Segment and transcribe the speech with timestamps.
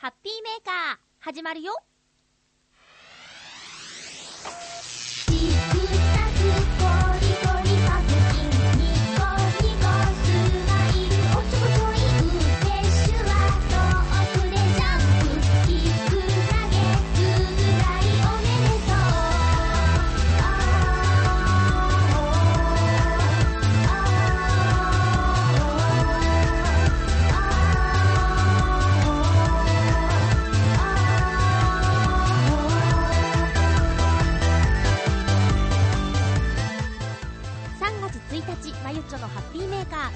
[0.00, 1.74] ハッピーメーカー、始まるよ。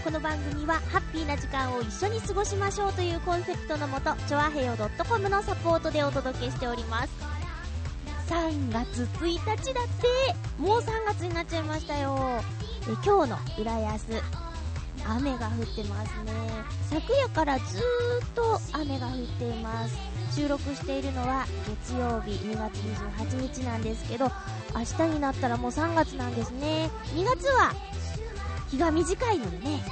[0.04, 4.76] この番組は、ハッピーな時間を一緒に過ごしましょうというコンセプトのもと、ちょあへよ
[5.08, 7.10] .com のサポートでお届けしております。
[8.28, 12.18] 3月1日だって、もう3月になっちゃいましたよ。
[12.82, 14.04] え今日の浦安、
[15.08, 16.32] 雨が降ってますね。
[16.90, 19.96] 昨夜からずーっと雨が降っています。
[20.38, 21.46] 収録しているのは
[21.82, 22.74] 月曜日2月
[23.30, 24.30] 28日なんですけど、
[24.74, 26.90] 明日になったらもう3月なんですね。
[27.14, 27.72] 2月は
[28.70, 29.82] 日が短いのでね、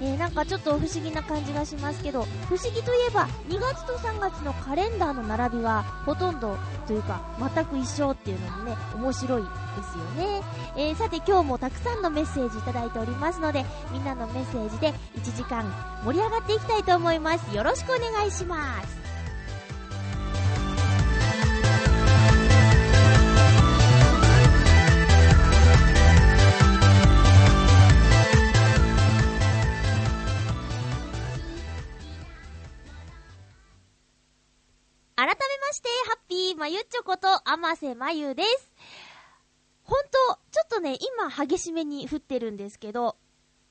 [0.00, 7.20] えーなんかちょっと不思議な感じがしますけど、不思議といえば2月と3月のカレンダーの並びはほとんどというか
[7.54, 9.48] 全く一緒っていうのもね、面白いで
[9.82, 10.42] すよね。
[10.76, 15.64] えーさて今日もたくさんのメッセージいただいておりますので、みんなのメッセージで1時間
[16.04, 17.54] 盛り上がっていきたいと思います。
[17.54, 19.07] よろしくお願いします。
[35.18, 38.72] 改めまして、ハッピーまゆっちょこと、あませまゆです。
[39.82, 40.10] ほんと、
[40.52, 43.16] ちょっとね、今激しめに降ってるんですけど、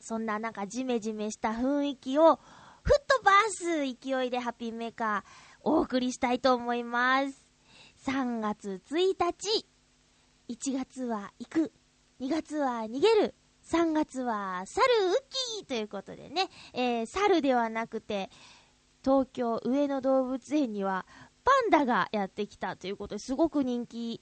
[0.01, 2.41] そんななんかジメジメした雰囲気を、
[2.83, 7.47] 吹っ飛ばす勢いでハッピーメーカー、お送りしたいと思います。
[8.05, 9.65] 3月1日、
[10.49, 11.71] 1月は行く、
[12.19, 13.35] 2月は逃げる、
[13.71, 15.13] 3月は猿ウッ
[15.59, 18.29] キーということでね、えー、猿ではなくて、
[19.07, 21.05] 東京上野動物園には
[21.47, 24.21] パンダがやってきたということですごく人気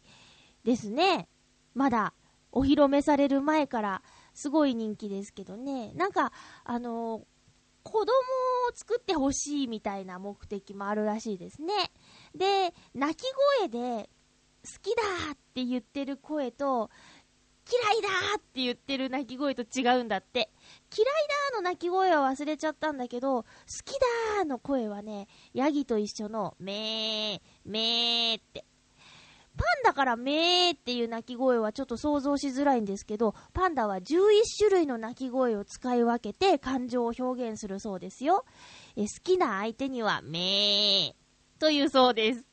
[0.63, 1.27] ですね。
[1.73, 2.13] まだ
[2.51, 4.03] お披露目される前から
[4.35, 5.91] すごい人気ですけどね。
[5.95, 6.31] なんか、
[6.63, 7.23] あのー
[7.87, 8.07] 子供を
[8.73, 11.71] 作ってほしいみたいな目的もあるらしいですね。
[12.33, 13.23] で、泣き
[13.59, 14.09] 声で
[14.65, 15.03] 好きだ
[15.33, 16.89] って言ってる声と
[17.67, 20.51] 嫌いだって言ってる鳴き声と違うんだって。
[20.95, 21.07] 嫌い
[21.51, 23.47] だーの鳴き声は忘れちゃったんだけど、好
[23.83, 23.93] き
[24.37, 28.65] だーの声はね、ヤギと一緒のめー、めーって。
[29.57, 34.01] パンダからめーっていう鳴き声はちょっと想像しづらいんですけど、パンダは11
[34.57, 38.45] 種類の鳴き声を使い分けて感情を表現するそうですよ。
[38.95, 41.13] え好きな相手にはめー
[41.59, 42.45] というそうです。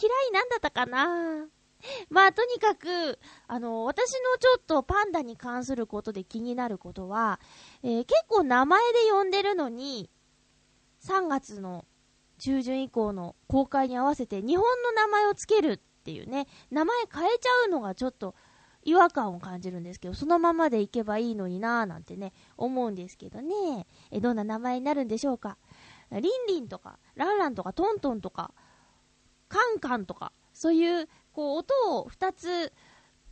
[0.00, 1.46] 嫌いなんだったかな
[2.10, 7.40] まあ、とにかく、あの、私のちょっとパンダに関することで気になることは、
[7.82, 10.10] えー結構名前で呼んでるのに、
[11.00, 11.84] 3月の
[12.38, 18.34] 中旬以降の公開に合わせて日本の名前をつけるっていうね、名前変えちゃうのがちょっと
[18.84, 23.86] 違和感を感じるんですけど、そのままでいけばいいのになぁなんてね、思うんですけどね。
[24.10, 25.56] え、どんな名前になるんでしょうか。
[26.10, 28.52] リンリンとか、ランランとか、トントンとか、
[29.48, 32.72] カンカンとか、そういう、こう、音を2つ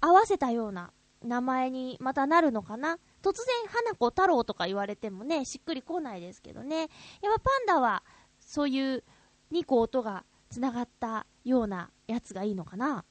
[0.00, 6.80] 合わせたような名前にまたなるのかな突然、花子太郎とか言われてもね、しっくりこないですけどね。
[6.80, 6.88] やっ
[7.36, 8.02] ぱパンダは、
[8.40, 9.04] そういう
[9.52, 13.04] 2個音が繋がったようなやつがいいのかな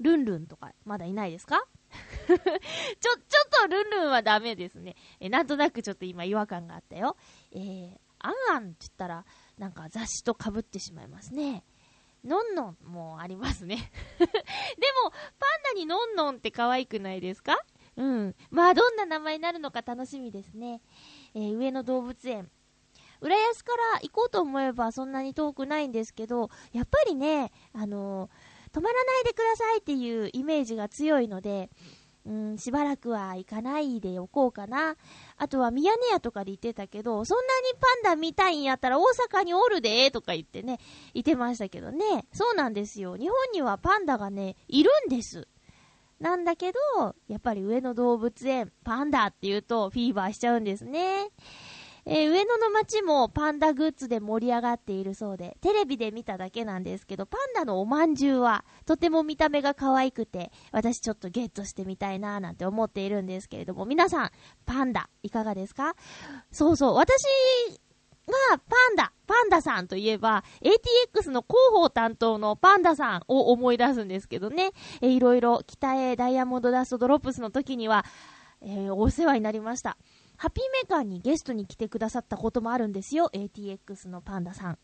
[0.00, 1.64] ルンルンとか、まだいないですか？
[2.26, 2.40] ちょ、ちょっ
[3.62, 4.96] とルンルンはダメですね。
[5.20, 7.16] え、なんとなくちょっと今違和感があったよ。
[7.52, 9.24] えー、アンアンって言ったら、
[9.58, 11.62] なんか雑誌と被ってしまいますね。
[12.24, 13.76] のんのんもありますね。
[14.18, 17.58] でも、パンダにのんのんって可愛くないですか？
[17.96, 18.34] うん。
[18.50, 20.80] まあ、どんな名前になるのか楽しみですね。
[21.34, 22.50] えー上野動物園。
[23.20, 28.30] 浦安から行こうと思えばそんなに遠くないんですけど、やっぱりね、あのー
[28.74, 31.70] 止まらないでくださいっていうイメージが強いので、
[32.26, 34.96] うん、しばらくは行かないでおこうかな。
[35.36, 40.78] あとはミヤネ屋とかで言ってたけど、そんなにパンダ見たいんやったら大阪におるでとか言ってね、
[41.12, 42.26] 言ってましたけどね。
[42.32, 43.16] そうなんですよ。
[43.16, 45.48] 日本にはパンダがね、いるんです。
[46.18, 46.78] なんだけど、
[47.28, 51.28] やっぱり上野動物園、パンダって言うとフィーバーしちゃうんですね。
[52.06, 64.30] えー上野の街もパンダグッズで盛り上がっているそうで、テレビで見ただけなんですけど、パンダのおまんじゅうはとても見た目が可愛くて、私ちょっとゲットしてみたいなーなんて思っているんですけれども、皆さん、
[64.66, 65.94] パンダいかがですか？
[66.52, 67.22] そうそう、私
[68.26, 74.72] が、パンダ、パンダさんといえば、ATX の広報担当のパンダさんを思い出すんですけどね。
[75.00, 78.04] えーいろいろ、北へダイヤモンドダストドロップスの時には、
[78.62, 79.98] えーお世話になりました。
[80.44, 83.30] ハッピーメーカーにゲストに来てくださったこともあるんですよ。
[83.32, 84.78] ATX のパンダさん。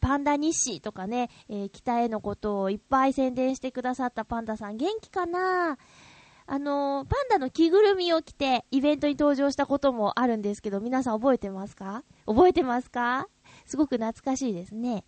[0.00, 5.78] パンダ日誌とかね、えー北へのことをいっぱい宣伝してくださったパンダさん元気かな？
[6.46, 12.04] あのーパンダの着ぐるみを着てイベントに登場したこともあるんですけど、皆さん覚えてますか？
[12.26, 13.26] 覚えてますか？
[13.66, 15.04] すごく懐かしいですね。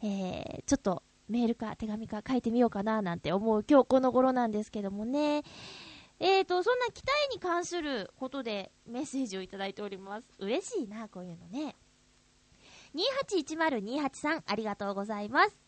[0.00, 5.42] えー、ちょっとメールか手紙か書いてみようかななんて思う今日この頃なんですけどもね。
[6.20, 10.26] えーと、そんな北へに関することでメッセージをいただいております。
[10.38, 11.76] 嬉しいな、こういうのね。
[12.94, 15.64] 281028さん、ありがとうございます。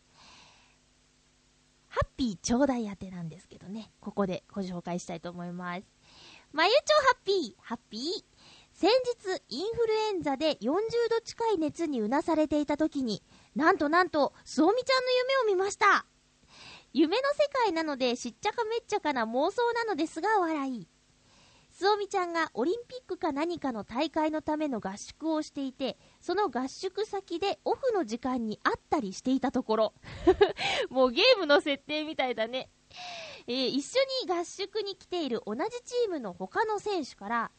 [1.89, 5.83] ハッピーちょうだい宛てなんですけどね、ここでご紹介したいと思います。
[6.53, 8.03] まゆちょハッピー、ハッピー。
[8.73, 10.75] 先日、インフルエンザで40
[11.11, 13.23] 度近い熱にうなされていた時に、
[13.55, 15.13] なんとなんと、すおみちゃんの
[15.47, 16.05] 夢を見ました。
[16.99, 20.89] 夢の世界なのでしっちゃかめっちゃかな妄想なのですが笑い。
[21.71, 29.95] すおみちゃんがオリンピックか何かの大会のための合宿をしていて、その合宿先でオフの時間に会ったりしていたところ。
[30.89, 32.71] もうゲームの設定みたいだね。
[33.47, 37.51] えー一緒に合宿に来ている同じチームの他の選手から、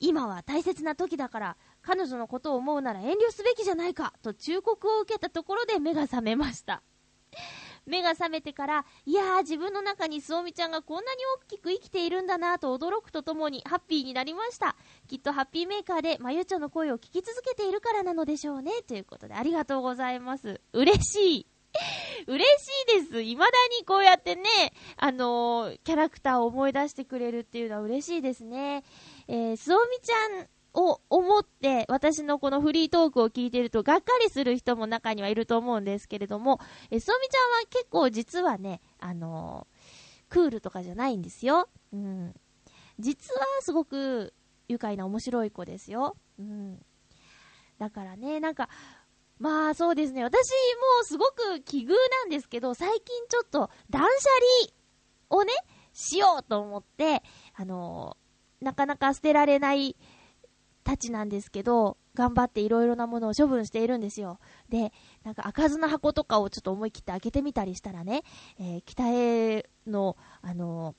[0.00, 6.82] 今は大切な時だから、彼女のことを思うなら遠慮すべきじゃないか、と忠告を受けたところで目が覚めました。
[7.86, 14.76] 目が覚めてから、いやー自分の中にすおみちゃんがこんなに大きく生きているんだなと驚くとともにハッピーになりました。
[15.08, 18.82] きっとハッピーメーカーでまゆちょの声を聞き続けているからなのでしょうね。
[18.86, 20.60] ということでありがとうございます。
[20.72, 21.46] 嬉しい。
[22.26, 23.22] 嬉しいです。
[23.22, 23.46] 未だ
[23.78, 24.44] にこうやってね、
[24.96, 28.84] あのーキャラクターを思い出してくれるっていうのは嬉しいですね。
[29.28, 36.60] えー、すおみちゃんを思って、私のこのフリートークを聞いてると、がっかりする人も中にはいると思うんですけれども、
[36.90, 41.68] えー、すおみちゃんは結構実はね、あのークールとかじゃないんですよ。
[41.92, 42.34] うん。
[42.98, 44.32] 実はすごく
[44.66, 46.16] 愉快な面白い子ですよ。
[46.38, 46.78] うん。
[47.78, 48.70] だからね、なんか、
[49.38, 50.24] まあそうですね。
[50.24, 50.48] 私
[50.98, 54.08] もすごく奇遇なんですけど、最近ちょっと断捨
[55.28, 55.52] 離をね、
[55.92, 57.22] しようと思って、
[57.54, 58.22] あのー
[58.62, 59.96] なかなか捨てられない
[60.84, 64.38] たちなんですけど、頑張っていろいろなものを処分しているんですよ。
[64.68, 64.92] で、
[65.24, 68.22] なんか開かずの箱とかをちょっと思い切って開けてみたりしたらね、
[68.58, 70.94] えー北への、あのー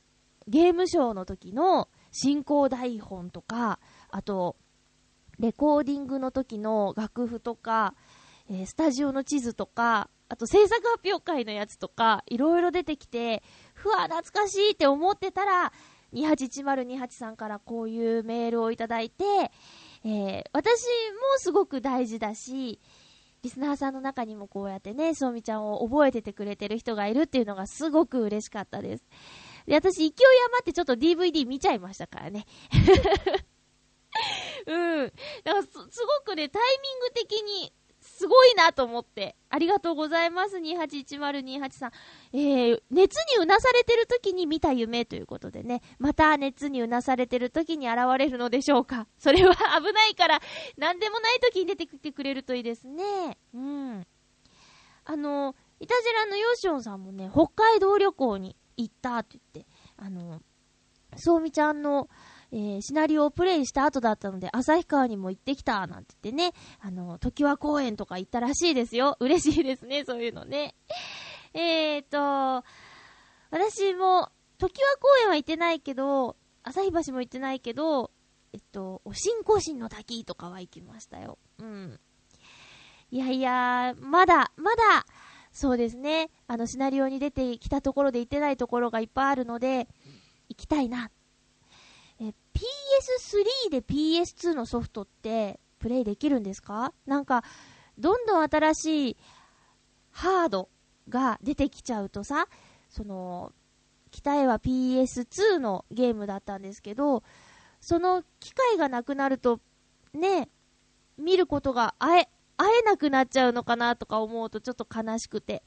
[0.45, 4.57] ゲームショーの時の進行台本とか、あと、
[5.39, 7.95] レコーディングの時の楽譜とか、
[8.49, 13.43] えースタジオの地図とか、あと制作発表会のやつとか、いろいろ出てきて、
[13.73, 15.71] ふわ、懐かしいって思ってたら、
[16.13, 19.23] 281028さんからこういうメールをいただいて、
[20.05, 20.85] えー私も
[21.37, 22.79] すごく大事だし、
[23.43, 29.03] リスナーさんの中にもこうやってね、そうみちゃんを覚えててくれてる人がいるっていうのがすごく嬉しかったです。
[29.67, 30.11] で、私勢い
[30.47, 32.45] 余ってちょっと DVD 見ちゃいましたからね。
[34.65, 35.11] うん。
[35.43, 37.73] だからす、すごくね、タイミング的に、
[38.15, 39.35] すごいなと思って。
[39.49, 41.91] ありがとうございます、281028さん。
[42.31, 49.07] えー、熱にうなされてる時に見た夢ということでね、また熱にうなされてる時に現れるのでしょうか。
[49.17, 50.41] それは危ないから、
[50.77, 53.37] なんでもない時に出てきてくれるといいですね。
[53.55, 54.07] うん。
[55.05, 60.39] あの、いたじらのヨシオンさんもね、北海道旅行に行ったって言って、あの、
[61.15, 62.09] そうみちゃんの、
[62.53, 69.17] えーシナリオをプレイした後だったので、旭川にも行ってきた、なんて言ってね、あの、時和公園とか行ったらしいですよ。
[69.19, 70.75] 嬉しいですね、そういうのね。
[71.55, 72.63] えーと、
[73.49, 74.29] 私も、
[74.59, 78.11] 時和公園は行ってないけど、旭橋も行ってないけど、
[78.53, 81.39] えっと、お新興新の滝とかは行きましたよ。
[81.57, 81.99] うん。
[83.09, 85.05] いやいや、まだ、まだ、
[85.51, 89.87] そうですね、あの、シナリオに出てきたところで行ってないところがいっぱいあるので、
[90.49, 91.09] 行きたいな。
[92.53, 96.93] PS3 で PS2 のソフトって、プレイできるんですか？
[97.05, 97.43] なんか、
[97.97, 99.17] どんどん新しい
[100.11, 100.69] ハード
[101.09, 102.47] が出てきちゃうとさ、
[102.89, 103.51] その、
[104.11, 107.23] 北へは PS2 のゲームだったんですけど、
[107.81, 109.59] その機会がなくなると、
[110.13, 110.49] ね、
[111.17, 115.63] 見ることがあえ、会えなくなっちゃうのかなとか思うとちょっと悲しくて。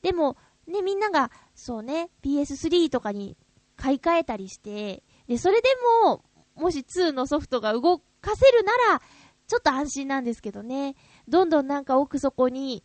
[0.00, 3.36] でも、ね、みんなが、そうね、PS3 とかに
[3.76, 5.68] 買い替えたりして、で、それで
[6.04, 6.24] も、
[6.58, 9.02] もし2のソフトが動かせるなら、
[9.46, 10.94] ちょっと安心なんですけどね。
[11.26, 12.84] どんどんなんか奥底に、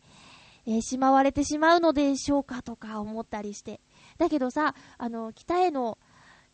[0.66, 3.80] えーしまわれてしまうのでしょうかとか思ったりして。
[4.16, 5.98] だけどさ、あの、北への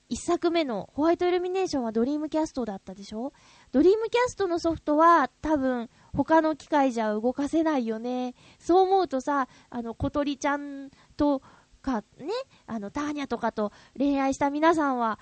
[0.09, 3.33] 一作目のホワイトイルミネーションはドリームキャストだったでしょ？
[3.71, 8.35] ドリームキャストのソフトは多分他の機械じゃ動かせないよね。
[8.59, 11.41] そう思うとさ、あの、琴梨ちゃんと
[11.81, 12.27] かね、
[12.67, 15.21] あの、ターニャとかと恋愛した皆さんは、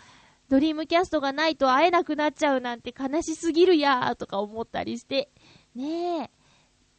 [0.48, 5.30] ドリームキャストがないと会えなくなっちゃうなんて悲しすぎるやーとか思ったりして。
[5.74, 6.30] ねえ。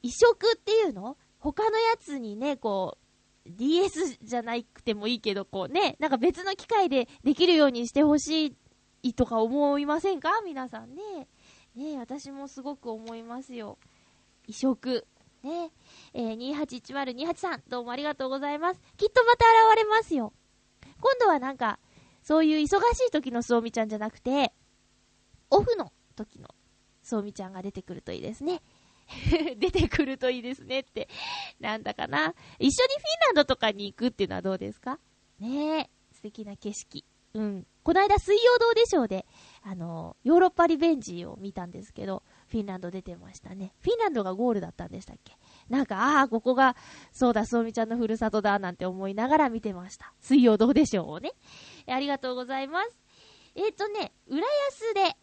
[0.02, 1.18] 移植っていうの？
[1.40, 2.98] 他のやつにね、こ
[3.46, 8.56] う、DS じゃなくてもいいけど、こうね、なんか別の機械でできるようにしてほし
[9.02, 10.30] いとか思いませんか？
[10.46, 11.28] 皆さんね。
[11.76, 13.78] ね私もすごく思いますよ。
[14.48, 15.08] 移植。
[15.42, 15.72] ね
[16.14, 18.82] えー、281028さん、どうもありがとうございます。
[18.98, 20.34] きっとまた現れますよ。
[21.00, 21.80] 今度はなんか、
[22.30, 22.68] そういう忙し
[23.08, 24.54] い時のそうみちゃんじゃなくて、
[25.50, 26.50] オフの時の
[27.02, 28.62] そうみちゃんが出てくるといいですね。
[29.58, 31.10] 出てくるといいですねって。
[31.60, 32.36] なんだかな。
[32.60, 35.00] 一緒にフィンランドとかに行くっていうのはどうですか？
[35.40, 35.90] ねえ。
[36.14, 37.04] 素敵な景色。
[37.34, 37.68] うん。
[37.82, 39.26] この間水曜どうでしょうで、
[39.64, 43.74] あの、ヨーロッパリベンジを見たんですけど、フィンランド出てましたね。
[43.80, 45.36] フィンランドがゴールだったんでしたっけ？
[45.70, 46.76] なんか、ああ、ここが、
[47.12, 50.14] そうだ、そうみちゃんのふるさとだ、なんて思いながら見てました。
[50.20, 51.34] 水曜どうでしょうね。
[51.88, 52.98] ありがとうございます。
[53.56, 55.16] えっ、ー、とね、浦安で、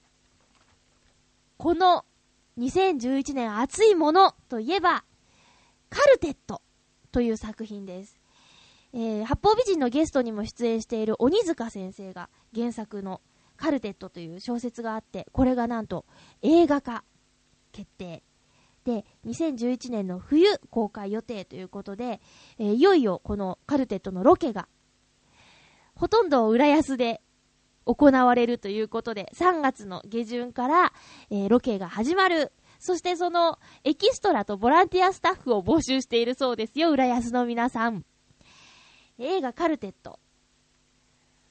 [1.59, 2.05] この
[2.59, 5.05] 2011年熱いものといえば、
[5.91, 6.63] カルテット
[7.13, 8.19] という作品です。
[8.93, 13.21] えー、八方美人のゲストにも出演している鬼塚先生が原作の
[13.57, 16.05] カルテットという小説があって、これがなんと
[16.43, 17.05] 映画化
[17.73, 18.23] 決定。
[18.87, 22.21] で、2011年の冬公開予定ということで、
[22.57, 24.69] えー、いよいよこのカルテットのロケが、
[25.97, 27.21] ほとんど浦安で
[27.85, 30.93] 行われるということで、3月の下旬から、
[31.31, 32.53] えー、ロケが始まる。
[32.79, 38.05] そしてそのエキストラとボランティアスタッフを募集しているそうですよ、浦安の皆さん。
[39.19, 40.21] 映画カルテット。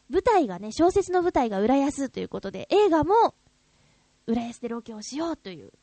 [0.10, 3.36] 舞台がね、小説の舞台が浦安ということで、映画も
[4.25, 5.74] 浦安でロケをしようという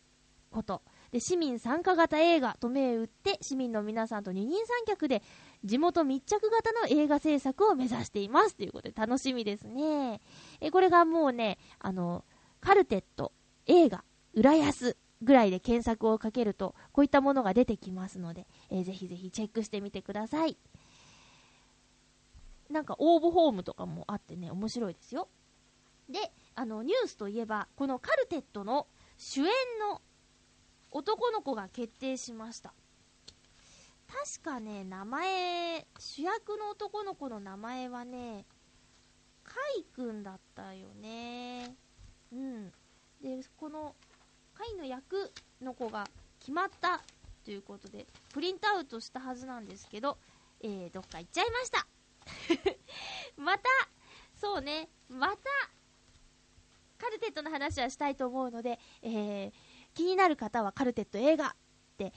[0.51, 0.81] こと。
[1.13, 5.23] で、市民参加型映画と銘打って、市民の皆さんと二人三脚で
[5.63, 10.23] 地元密着型の映画制作を目指していますということで楽しみですね。
[10.61, 12.25] え、これがもうね、あの、
[12.61, 13.33] カルテット、
[13.67, 20.57] 映画、浦安ぐらいで検索をかけると、こういったものが出てきますので、えー、ぜひぜひチェックしてみてください。
[22.71, 25.29] なんか応募フォームとかもあってね、面白いですよ。
[26.09, 26.19] で、
[26.55, 28.87] あの、ニュースといえば、このカルテットの
[29.19, 29.47] 主演
[29.91, 30.01] の
[30.93, 32.73] 男の子が決定しました。
[34.07, 38.45] 確かね、名前、主役の男の子の名前はね、
[39.43, 41.75] カイくんだったよね。
[42.31, 42.71] うん。
[43.23, 43.95] で、この、
[44.55, 45.33] カイの役
[45.63, 46.07] の子が
[46.39, 47.03] 決まった
[47.43, 50.19] ということで、プリントアウトしたはずなんですけど、
[50.61, 51.87] えー、どっか行っちゃいました。
[53.41, 53.65] また、
[54.37, 55.37] そうね、また、
[56.99, 59.53] カルテットの話はしたいと思うので、えー、
[59.95, 61.51] 気になる方はカルテット映画っ
[61.97, 62.13] て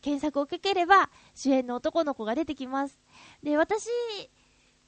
[0.00, 2.98] 検索をかければ主演の男の子が出てきます。
[3.42, 3.88] で、私、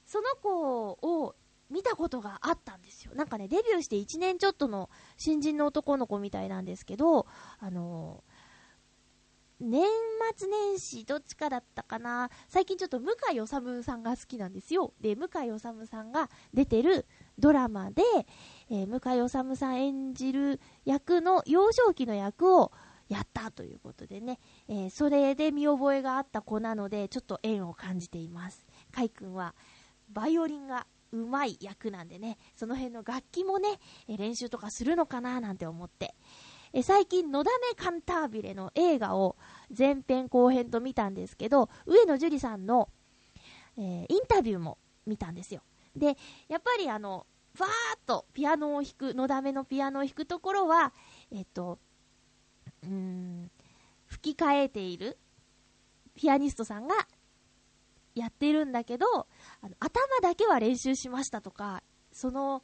[0.05, 1.35] その子を
[1.71, 3.15] 見たことがあったんですよ。
[3.15, 7.27] なんかね、デビューして1年ちょっとの新人の男の子みたいなんですけど、
[7.59, 8.23] あの
[9.63, 9.87] 年
[10.37, 13.61] 末年始どっちかだったかな最近ちょっと向井治さ
[13.97, 14.93] んが好きなんですよ。
[15.01, 17.07] で、向井治さんが出てる
[17.39, 18.03] ドラマで、
[18.73, 22.73] えー、向井治さん演じる役の幼少期の役を
[23.11, 28.67] やったということでね、えー、それで見覚えがあった子なので、ちょっと縁を感じています。
[28.91, 29.55] かいくんは、
[30.09, 36.15] バイオリンがうまい役なんでね、その辺の楽器もね、え練習とかするのかななんて思って、
[36.73, 39.37] え最近、のだめカンタービレの映画を
[39.77, 42.89] 前編後編と見たんですけど、上野樹里さんの、
[43.77, 45.61] えー、インタビューも見たんですよ。
[45.95, 46.17] で、
[46.49, 50.93] やっぱりあの、ファーっとピアノを弾く、のだめのピアノを弾くところは、
[51.31, 51.79] えっと、
[52.83, 53.51] うん、
[54.07, 55.19] 吹き替えている
[56.15, 56.95] ピアニストさんが
[58.15, 59.07] やってるんだけど、
[59.61, 61.83] あの頭だけは練習しましたとか、
[62.13, 62.63] その、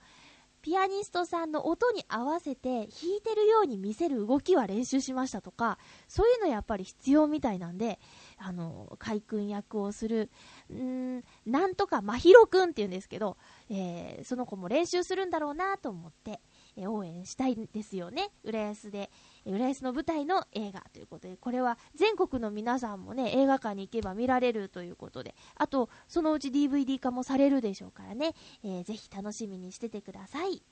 [0.61, 2.88] ピアニストさんの音に合わせて弾い
[3.23, 5.78] てるように見せる動きは練習しましたとか、
[6.09, 7.99] そういうのやっぱり必要みたいなんで、
[8.38, 10.30] あの、海君役をする、
[10.73, 13.37] んなんとかまひろくんって言うんですけど、
[13.68, 16.40] えー、その子も練習するんだろうなと思って、
[16.76, 18.30] えー、応援したいんですよね。
[18.45, 19.11] 浦安で、
[19.45, 30.62] 浦安の舞台の映画ということで、これは全国の皆さんもね、映画館に行けば見られるということで、あと、そのうち DVD 化もされるでしょうからね、えー、ぜひ楽しみにしててください。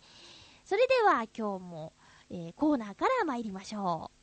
[0.64, 1.92] それでは今日も、
[2.30, 4.15] えー、コーナーから参りましょう。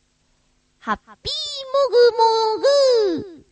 [0.86, 2.60] ハッピーもぐ
[3.22, 3.46] もぐ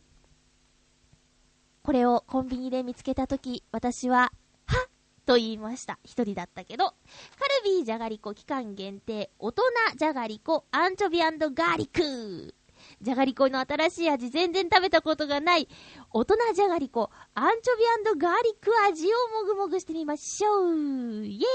[1.82, 4.34] これをコンビニで見つけたとき、私は
[4.66, 4.88] は
[5.26, 5.98] と言いました。
[6.04, 6.88] 一人だったけど。
[6.88, 6.98] カル
[7.64, 9.64] ビーじゃがりこ期間限定、大人
[9.98, 11.90] じゃがりこアンチョビガーリッ
[12.48, 12.54] ク。
[13.02, 15.70] じゃがりこの新しい味全然食べたことがない
[16.12, 19.10] 大人じゃがりこアンチョビガーリック味を
[19.40, 21.48] もぐもぐしてみましょうイエ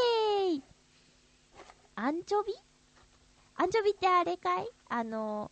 [0.53, 0.63] ーイ
[1.97, 2.55] アンチョビ？
[3.57, 4.69] アンチョビってあれかい？
[4.89, 5.51] あの、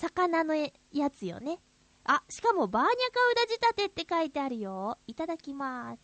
[0.00, 0.70] 魚のや
[1.10, 1.58] つよね。
[2.04, 4.96] あ、しかもバーニャカウダ仕立てって書いてあるよ。
[5.06, 6.00] いただきます。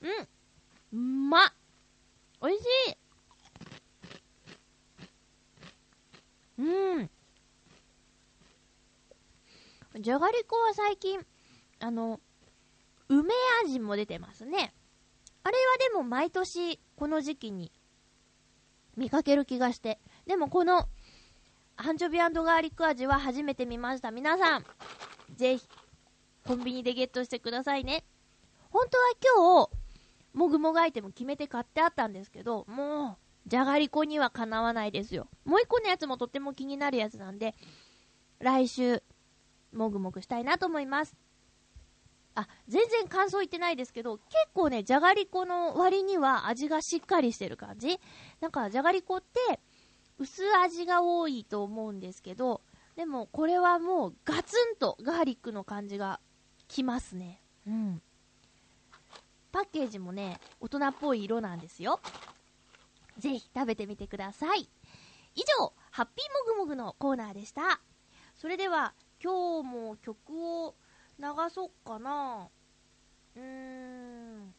[0.00, 0.98] うん。
[0.98, 1.52] うまっ。
[2.40, 2.96] おいしい。
[6.58, 7.10] うん。
[10.00, 11.20] じゃがりこは最近、
[11.80, 12.18] あの、
[13.10, 14.72] 梅味も出てますね。
[15.44, 17.70] あれはでも毎年この時期に
[18.96, 20.00] 見かける気がして。
[20.26, 20.88] でもこの
[21.76, 24.10] アンチョビガーリック味は初めて見ました。
[24.10, 24.64] 皆さん、
[25.36, 25.68] ぜひ
[26.46, 28.04] コンビニでゲットしてくださいね。
[28.70, 29.04] 本当は
[29.36, 29.70] 今日、
[30.32, 35.28] もぐもぐアイテム決めて買ってあったんですけど、もう、じゃがりこにはかなわないですよ。
[35.44, 37.54] もう一個のやつもとっても気になるやつなんで、
[38.38, 39.02] 来週、
[39.72, 41.16] もぐもぐしたいなと思います。
[42.34, 48.00] あ、全然感想言ってないですけど、結構ね、じゃがりこの割には味がしっかりしてる感じ
[48.40, 49.60] なんか、じゃがりこって、
[50.18, 52.60] 薄味が多いと思うんですけど、
[52.96, 56.20] でもこれはもうガツンとガーリックの感じが
[56.68, 57.40] きますね。
[57.66, 58.02] うん。
[59.50, 62.00] パッケージもね、大人っぽい色なんですよ。
[63.18, 64.68] ぜひ食べてみてください。
[65.36, 67.80] 以上、ハッピーもぐもぐのコーナーでした。
[68.34, 70.74] それでは、今日も曲を
[71.18, 72.48] 流そうかな。
[73.36, 74.54] うーん。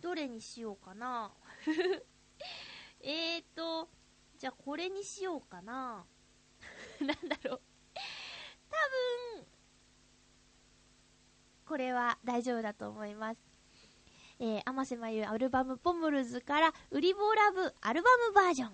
[0.00, 1.32] どれにしようかな。
[3.00, 3.88] えーと、
[4.36, 6.04] じゃあこれにしようかな。
[7.00, 7.60] なんだろう。
[8.70, 8.76] 多
[9.36, 9.46] 分、
[11.66, 13.40] これは大丈夫だと思います。
[14.40, 18.70] えー、甘瀬まゆアルバムポムルズから、ウリボーラブアルバムバージョン。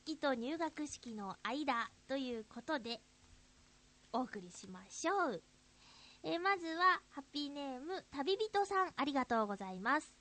[0.00, 3.00] 式と入学式の間ということで、
[4.12, 5.42] お送りしましょう。
[6.22, 10.14] えーまずは、ハッピーネーム、旅人さん、ありがとうございます。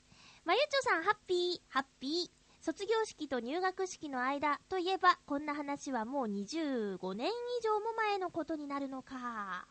[0.43, 2.31] まゆちょさん、ハッピー、ハッピー。
[2.61, 7.31] 卒業式と入学式の間といえば、こんな話はもう25年以
[7.63, 9.65] 上も前のことになるのか。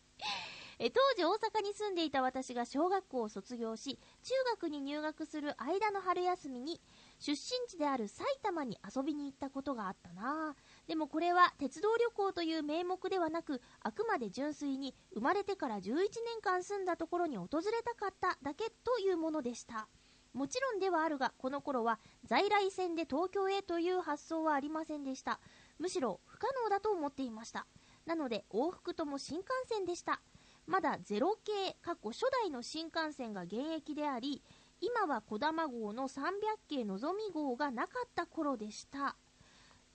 [0.78, 6.80] え当時大阪に住んでいた私が小学校を卒業し中学に入学する間の春休みに
[7.18, 7.36] 出身
[7.68, 10.54] 地である埼玉に遊びに行ったことがあったな
[10.86, 19.88] でもこれは鉄道旅行という名目ではなく、あくまで純粋に生まれてから11年間住んだところに訪れたかっただけというものでした。
[20.34, 25.38] もちろんではあるが、この頃は在来線で東京へという発想はありませんでした。
[25.78, 27.66] むしろ不可能だと思っていました。
[28.04, 30.20] なので往復とも新幹線でした。
[30.66, 34.42] まだゼロ系、過去初代の新幹線が現役であり、
[34.84, 36.20] 今は小玉号の300
[36.68, 39.16] 系のぞみ号がなかった頃でした。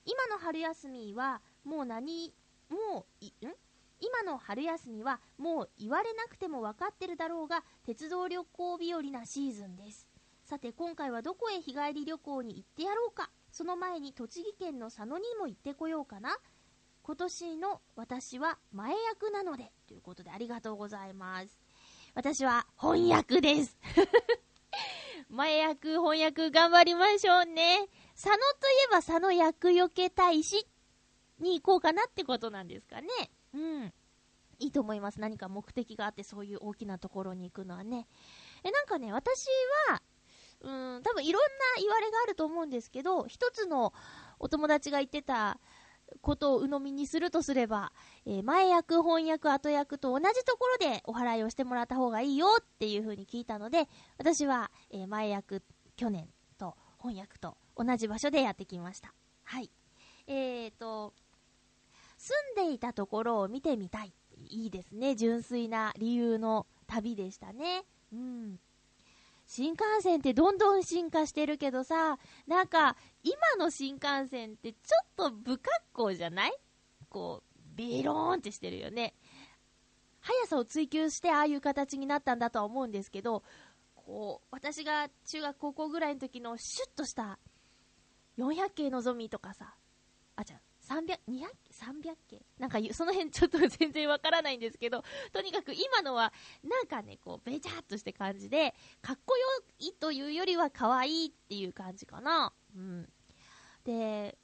[0.04, 2.34] 今の春休みはもう何、
[2.68, 3.54] もうい、ん？
[4.00, 10.08] 今の春休みはもう言われなくても分かってるだろうが、鉄道旅行日和なシーズンです。
[10.44, 13.30] さて今回はどこへ日帰り旅行に行ってやろうか。
[13.52, 16.36] その前に栃木県の佐野にも行ってこようかな。
[17.04, 21.60] 今年の私は前役なので、ということでありがとうございます。
[22.16, 23.78] 私は翻訳です。
[25.28, 27.88] 前役、翻訳頑張りましょうね。
[28.14, 28.38] 佐野とい
[28.86, 30.66] えば佐野役よけ大使
[31.38, 33.08] に行こうかなってことなんですかね。
[33.54, 33.92] うん。
[34.58, 35.20] いいと思います。
[35.20, 38.06] 何か目的があってそういう大きなところに行くのはね。
[38.62, 39.46] え、なんかね、私
[39.88, 40.02] は、
[40.60, 41.48] うん、多分いろんな
[41.80, 43.94] 言われがあると思うんですけど、一つの
[44.38, 45.58] お友達が言ってた
[46.20, 47.92] ことを鵜呑みにするとすれば、
[48.26, 55.62] えー前役、翻訳、後役と同じところでお払いをしてもらった方がいいよっていう風に聞いたので、私は、えー前役、
[55.96, 59.14] 去年と翻訳と同じ場所でやってきました。
[59.44, 59.70] はい。
[60.26, 61.14] えーと、
[62.18, 64.12] 住んでいたところを見てみたい。
[64.48, 65.14] いいですね。
[65.16, 67.84] 純粋な理由の旅でしたね。
[68.12, 68.58] うん。
[69.52, 76.52] 新幹線ってどんどん進化してるけどさ、なんか、今の新幹線ってちょっと不格好じゃない？
[77.08, 79.12] こう、ビローンってしてるよね。
[80.20, 83.42] 速さを追求してああいう形になったんだとは思うんですけど、
[83.96, 87.40] こう、私が中学高校ぐらいの時のシュッとした
[88.38, 89.74] 400系のぞみとかさ、
[90.36, 90.60] あ、じゃ
[90.90, 92.42] 300、200、300件？
[92.58, 96.32] なんかその辺ちょっと全然わからないんですけど、 とにかく今のは
[96.64, 99.46] なんかね、こう、べちゃっとした感じで、かっこよ
[99.78, 102.52] いというよりは可愛いっていう感じかな。
[102.74, 103.08] うん。
[103.84, 104.36] で、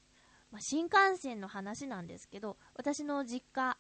[0.52, 3.76] まあ、新幹線の話なんですけど、私の実家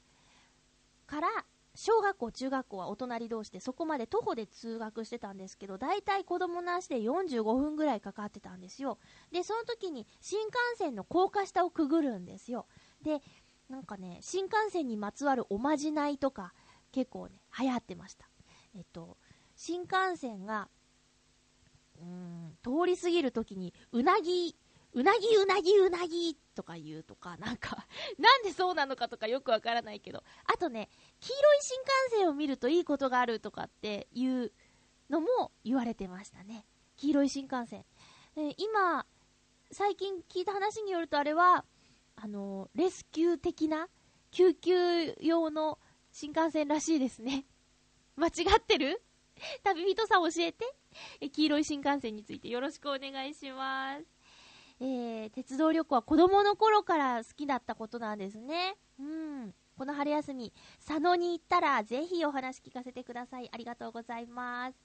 [1.06, 1.28] から、
[1.76, 8.98] 小学校、中学校はお隣同士でそこまで徒歩で通学してたんですけど、大体子供の足で45分ぐらいかかってたんですよ。
[9.30, 12.66] で、その時に新幹線の高架下をくぐるんですよ。
[13.02, 13.20] で、
[13.68, 16.54] なんかね、新幹線にまつわるおまじないとか
[16.92, 18.26] 結構ね、流行ってました。
[18.74, 19.18] えっと、
[19.54, 20.68] 新幹線が、
[22.00, 24.56] うん、通り過ぎる時に、うなぎ、
[24.96, 27.86] うなぎ、うなぎ、うなぎとか言うとか、なんか、
[28.18, 30.88] なんでそうなのかとかよくわからないけど、あとね、
[31.20, 34.54] 黄色い新幹線を見るといいことがあるとかっていう
[35.10, 36.66] のも言われてましたね。
[36.96, 37.84] 黄色い新幹線。
[38.34, 39.04] で今、
[39.70, 41.66] 最近聞いた話によるとあれは、
[42.14, 43.90] あの、レスキュー的な
[44.30, 45.78] 救急用の
[46.10, 47.44] 新幹線らしいですね。
[48.16, 49.02] 間違ってる？
[49.62, 50.64] 旅人さん教えて。
[51.20, 54.15] え黄色い新幹線についてよろしくお願いします。
[54.80, 58.76] えー、鉄道旅行は子供の頃から好きだったことなんですね。
[58.98, 59.54] うん。
[59.76, 60.52] この春休み、
[60.86, 63.50] 佐野に行ったらぜひお話聞かせてください。
[63.52, 64.78] ありがとうございます。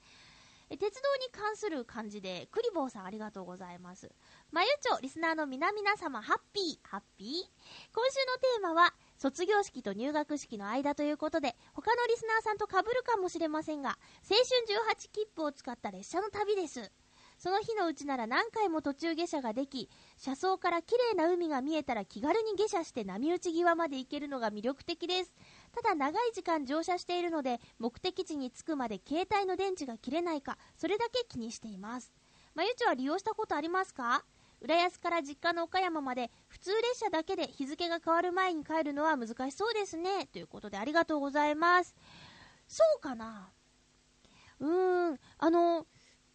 [0.72, 4.10] え鉄道に関する漢字で、クリボーさんありがとうございます。
[4.50, 14.44] まゆちょ、リスナーの皆々様、ハッピー、ハッピー今週のテーマは、卒業式と入学式の間ということで、他のリスナーさんと被るかもしれませんが、青春
[14.96, 16.90] 18切符を使った列車の旅です。
[17.42, 25.32] その日のうちなら何回も途中下車ができ、車窓から綺麗な海が見えたら気軽に下車して波打ち際まで行けるのが魅力的です。
[25.74, 32.12] ただ長い時間乗車しているので、目的地に着くまで携帯の電池が切れないか、それだけ気にしています。
[32.54, 34.24] まゆちは利用したことありますか？
[34.60, 40.26] 浦安から実家の岡山まで普通列車だけで日付が変わる前に帰るのは難しそうですね。
[40.26, 41.92] ということでありがとうございます。
[42.68, 43.50] そうかな？
[44.60, 45.86] うーん、あの、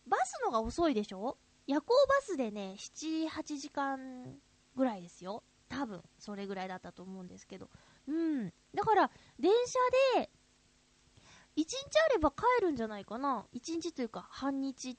[0.08, 1.38] バスのが遅いでしょ？
[1.68, 4.40] 夜行バスでね、7、8時間
[4.76, 5.44] ぐらいですよ。
[5.70, 7.70] 多分、それぐらいだったと思うんですけど。
[8.08, 8.54] うん。
[8.74, 9.80] だから、電車
[10.20, 10.30] で、
[11.58, 11.74] 1日
[12.10, 13.46] あれば帰るんじゃないかな。
[13.54, 14.98] 1日というか、半日、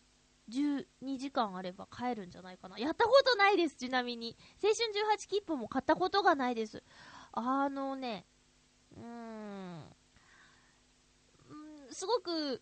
[0.51, 2.79] 12時間あれば帰るんじゃないかな。
[2.79, 4.37] やったことないです、ちなみに。
[4.63, 4.77] 青春
[5.25, 6.83] 18切符も買ったことがないです。
[7.33, 8.27] あのね、
[8.97, 9.85] うーん、
[11.91, 12.61] すごく、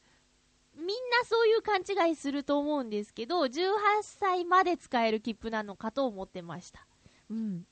[0.77, 0.93] みんな
[1.25, 6.87] そういう勘違いすると思うんですけど、18歳まで使える切符なのかと思ってました。
[7.31, 7.67] うん。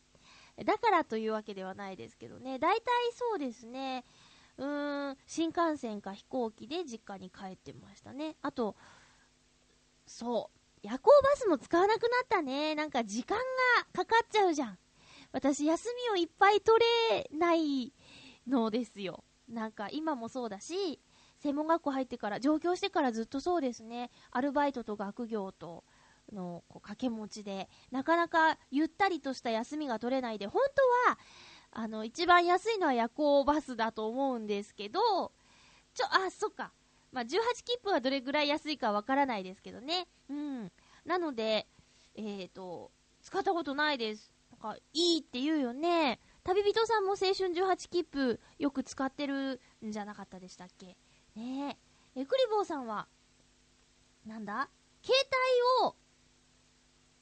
[0.64, 2.58] だからというわけではないですけどね。
[2.58, 4.04] 大体そうですね。
[4.56, 8.36] うーん、新幹線か飛行機で実家に帰ってましたね。
[8.40, 8.76] あと、
[10.06, 12.74] そう、夜行バスも使わなくなったね。
[12.74, 13.44] なんか時間が
[13.92, 14.78] かかっちゃうじゃん。
[15.32, 17.92] 私、休みをいっぱい取れない
[18.46, 19.24] のですよ。
[19.48, 21.00] なんか、今もそうだし、
[21.44, 24.11] 専門学校入ってから、上京してからずっとそうですね。
[24.30, 25.85] アルバイトと学業と
[26.33, 30.62] のこう掛け持ちで、なかなかゆったりとした休みが取れないで、本
[31.07, 31.18] 当は、
[31.72, 35.00] あの、一番安いのは夜行バスだと思うんですけど、
[35.92, 36.72] ちょ、あ、そっか。
[37.12, 37.28] まあ、18
[37.62, 40.09] 切符はどれぐらい安いかわからないですけどね。
[40.30, 40.72] うん。
[41.04, 41.68] なので、
[42.14, 44.33] えっ、ー、と、使ったことないです。
[44.50, 46.20] なんか、いいって言うよね。
[46.42, 50.96] 旅人さんも青春18切符よく使ってるんじゃなかったでしたっけ？
[51.37, 51.77] ね
[52.16, 52.20] え。
[52.20, 53.07] え、クリボーさんは、
[54.27, 54.68] なんだ？
[55.03, 55.18] 携
[55.83, 55.97] 帯を、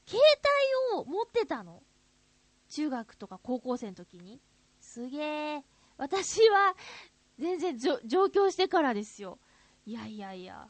[0.07, 0.23] 携
[0.93, 1.83] 帯を持ってたの？
[2.69, 4.41] 中学とか高校生の時に？
[4.81, 5.65] すげえ。
[5.97, 6.75] 私は、
[7.39, 9.39] 全然上京してからですよ。
[9.87, 10.69] いやいやいや、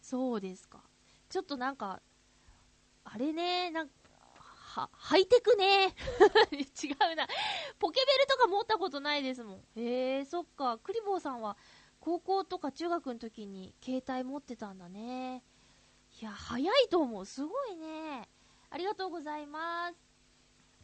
[0.00, 0.80] そうですか。
[1.28, 2.00] ちょっとなんか、
[3.04, 3.94] あれね、なんか、
[4.74, 5.94] は、ハイテクね。
[6.52, 7.26] 違うな。
[7.78, 9.64] ポケベルとか持ったことないですもん。
[9.76, 10.78] へえ、そっか。
[10.78, 11.56] クリボーさんは、
[12.04, 15.42] 高校とか中学の時に携帯持ってたんだね。
[16.20, 17.24] いや、早いと思う。
[17.24, 18.28] すごいね。
[18.68, 19.90] ありがとうございま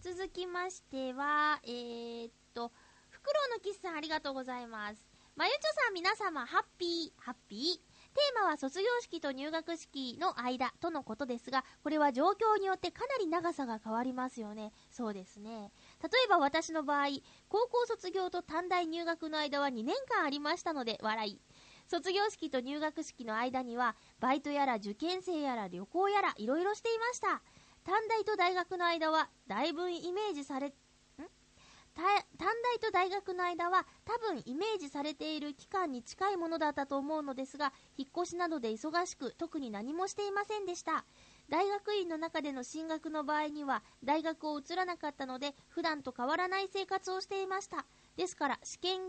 [0.00, 0.14] す。
[0.14, 2.72] 続きましては、えー、っと、
[3.10, 5.06] フクロウのキスさんありがとうございます。
[5.36, 7.89] まゆちょさん皆様、ハッピー、ハッピー。
[8.12, 14.72] テーマは卒業式と入学式の間とのことですが、これは状況によってかなり長さが変わりますよね。
[14.90, 15.72] そうですね。
[16.02, 17.06] 例えば私の場合、
[17.48, 21.40] 高校卒業と短大入学の間は2年間ありましたので、笑い。
[21.86, 27.42] 卒業式と入学式の間には、バイトやら受験生やら旅行やらいろいろしていました。
[27.84, 30.72] 短大と大学の間は、だいぶイメージされ、
[31.94, 41.04] 短大と大学の間は多分イメージされている期間に近いものだったと思うのですが、引っ越しなどで忙しく特に何もしていませんでした。
[41.48, 47.84] 大学院の中での進学の場合には大学を移らなかったので普段と変わらない生活をしていました。
[48.16, 49.00] ですから試験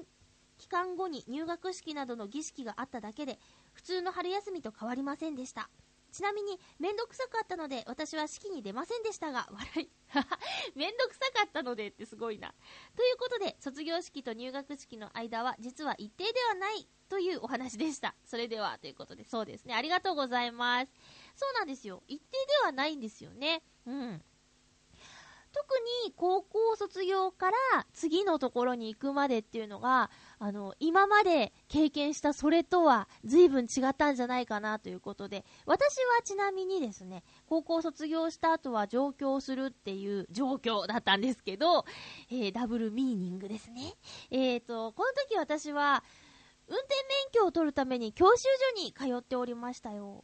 [0.58, 3.40] 期間後に入学式などの儀式があっただけで
[3.74, 5.70] 普通の春休みと変わりませんでした。
[6.12, 9.90] ちなみに、めんどくさかったので、私は式に出ませんでしたが、笑い。
[10.76, 12.54] めんどくさかったのでってすごいな。
[12.96, 18.16] ということで、卒業式と入学式の間は、実は一定ではないというお話でした。
[18.26, 19.74] それでは、ということで、そうですね。
[19.74, 20.92] ありがとうございます。
[21.36, 22.04] そうなんですよ。
[22.08, 23.64] 一定ではないんですよね。
[23.86, 24.24] うん。
[25.54, 25.66] 特
[26.06, 27.58] に高校卒業から
[27.94, 30.10] 次のところに行くまでっていうのが、
[30.40, 41.86] あの、今まで経験したそれとは随分違ったんじゃないかなということで、私はちなみにですね、高校卒業した後は上京するっていう状況だったんですけど、
[42.30, 43.96] えー、ダブルミーニングですね。
[44.30, 46.04] えーと、この時私は、
[46.68, 48.44] 運転免許を取るために教習
[48.78, 50.24] 所に通っておりましたよ。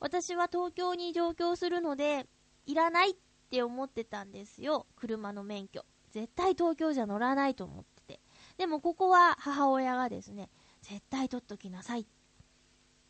[0.00, 2.26] 私は東京に上京するので、
[2.66, 4.86] いらないってって思ってたんですよ。
[4.94, 5.84] 車の免許。
[6.12, 8.20] 絶対東京じゃ乗らないと思ってて。
[8.58, 10.50] でもここは母親がですね、
[10.82, 12.06] 絶対取っときなさいっ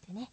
[0.07, 0.33] てね、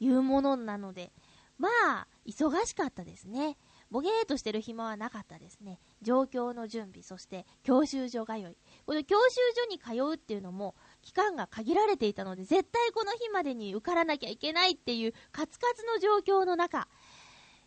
[0.00, 1.12] 言うものなので、
[1.56, 3.56] まあ、忙しかったですね。
[3.92, 5.78] ボゲーとしてる暇はなかったですね。
[6.02, 8.56] 状況の準備、そして教習所通い。
[8.86, 16.88] この教習所に通うっていうのも、期間が限られていたので、絶対この日までに受からなきゃいけないっていうカツカツの状況の中、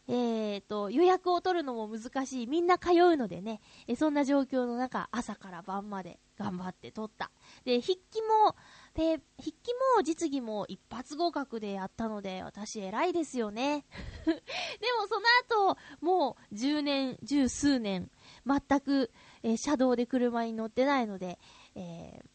[0.10, 2.48] えーと、予約を取るのも難しい。
[2.48, 7.30] みんな通うのでね、えそんな状況の中、朝から晩まで頑張って取った。
[7.66, 8.56] で、筆記も、
[8.96, 13.86] 筆記も実技も一発合格でやったので、私偉いですよね。
[14.26, 15.20] でもそ
[15.60, 18.10] の後、もう10年、十数年、
[18.46, 19.12] 全く、
[19.44, 21.38] えー、車道で車に乗ってないので、
[21.76, 22.28] えー、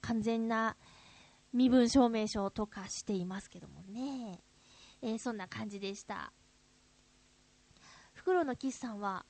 [0.00, 0.76] 完全な
[1.52, 4.42] 身分証明書とかしていますけどもね。
[5.04, 6.32] えー、そんな感じでした。
[8.14, 9.26] フクロウのキスさんは、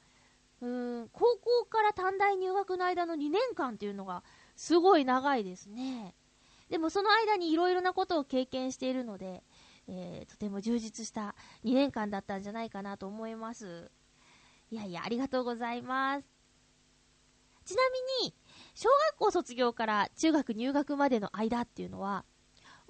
[0.60, 4.22] うーん、高校から短大入学の間の2年間っていうのが
[4.54, 6.14] すごい長いですね。
[6.70, 9.42] でもその間にいろいろなことを経験しているので、
[9.88, 11.34] えー、とても充実した
[11.64, 13.90] 2年間だったんじゃないかなと思います。
[14.70, 16.24] いやいや、ありがとうございます。
[17.64, 17.82] ちな
[18.20, 18.34] みに、
[18.76, 22.24] 小学校卒業から中学入学までの間っていうのは、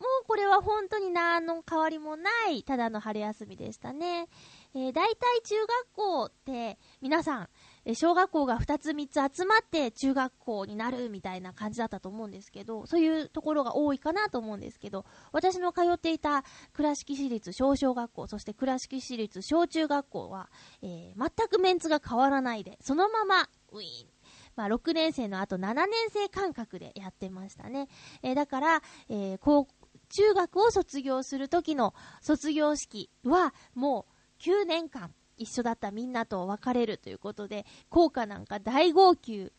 [0.05, 4.29] もうこれは本当に何の変わりもないただの春休みでしたね。
[4.75, 7.49] えー、大体中学校って皆さん、
[7.87, 20.51] え小学校が2つ3つ集まって中学校になるみたいな感じだったと思うんですけど、そういうところが多いかなと思うんですけど、私の通っていた倉敷市立小小学校、そして倉敷市立小中学校は、
[20.83, 24.15] えー、全くメンツが変わらないで、そのまま、ウィーン、
[24.57, 27.89] まあ、6年生の後7年生間隔でやってましたね。
[28.23, 29.67] えー、だから、えー、高
[30.15, 34.07] 中学を卒業する時の卒業式はも
[34.39, 39.51] う9年間一緒だったみんなと別れるということで、校歌なんか大号泣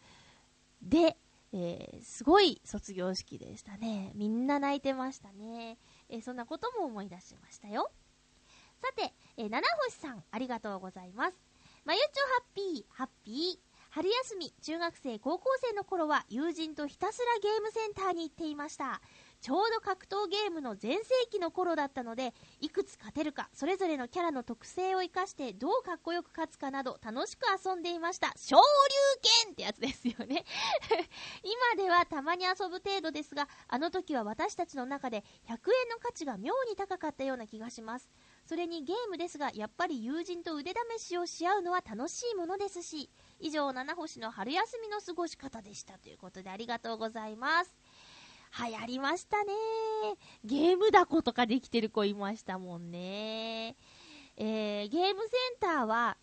[0.82, 1.18] で、
[1.52, 4.12] えーすごい卒業式でしたね。
[4.16, 5.78] みんな泣いてましたね。
[6.08, 7.92] えーそんなことも思い出しましたよ。
[8.82, 11.38] さて、えー七星さん、ありがとうございます。
[11.84, 13.76] まゆちょハッピー、ハッピー。
[13.90, 19.02] 春休み、中学生、高校生の頃は友人とひたすらゲームセンターに行っていました。
[19.46, 28.34] ちょうど格闘ゲームの全盛期の頃だったので、いくつ勝てるか、それぞれのキャラの特性を生かして、どうかっこよく勝つかなど、楽しく遊んでいました。
[28.38, 28.62] 昇竜
[29.46, 30.46] 拳ってやつですよね。
[31.78, 38.10] 今ではたまに遊ぶ程度ですが、あの時は私たちの中で100円の価値が妙に高かったような気がします。
[38.48, 46.00] それにゲームですが、やっぱり友人と腕試しをし合うのは楽しいものですし、以上、七星の春休みの過ごし方でした。
[46.00, 47.76] ということでありがとうございます。
[48.58, 49.54] 流行りましたね。
[50.44, 53.76] ゲームだことかできてる子いましたもんね。
[54.38, 56.18] えー、ゲームセンターは、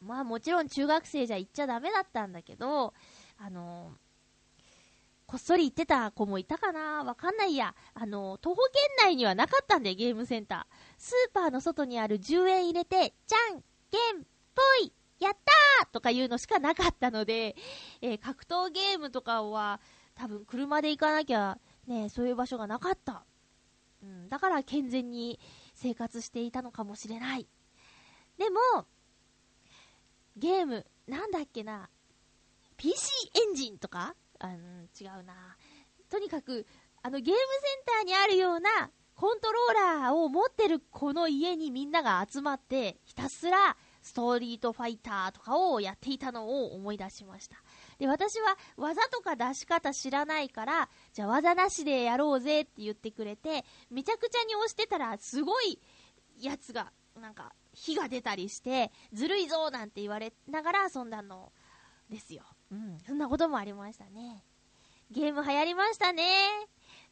[0.00, 2.92] まあもちろん中学生じゃ行っちゃダメだったんだけど、
[3.38, 3.92] あの
[5.26, 7.74] こっそり行ってた子もいたかなわかんないや。
[7.94, 8.56] あの徒歩
[8.98, 10.74] 圏内にはなかったんだよ、ゲームセンター。
[10.98, 17.56] スーパーの外にある10円入れて、じゃんけんぽいやったーとかいうのしかなかったので、
[18.02, 19.80] えー格闘ゲームとかは、
[20.14, 23.24] 多分車で行かなきゃ、ね、そういう場所がなかった。
[24.02, 25.38] うん、だから健全に
[25.74, 27.46] 生活していたのかもしれない。
[28.36, 28.86] でも、
[30.36, 31.88] ゲーム、なんだっけな、
[32.76, 34.14] PC エンジンとか？
[34.38, 35.56] あうん違うな。
[36.10, 36.66] とにかく、
[37.02, 37.42] あのゲームセ
[37.80, 39.72] ンターにあるようなコントロー
[40.02, 47.56] ラーを持ってるこの家にみんなが集まって、ひたすらストリートファイターとかをやっていたのを思い出しました。
[48.02, 55.78] で、私は技とか出し方知らないから、じゃあ技なしでやろうぜって言ってくれて、めちゃくちゃに押してたら、すごい
[56.40, 61.52] やつが、なんか、火が出たりして、ずるいぞなんて言われながら遊んだの
[62.10, 62.42] ですよ。
[62.72, 64.42] うん、そんなこともありましたね。
[65.12, 66.24] ゲーム流行りましたね。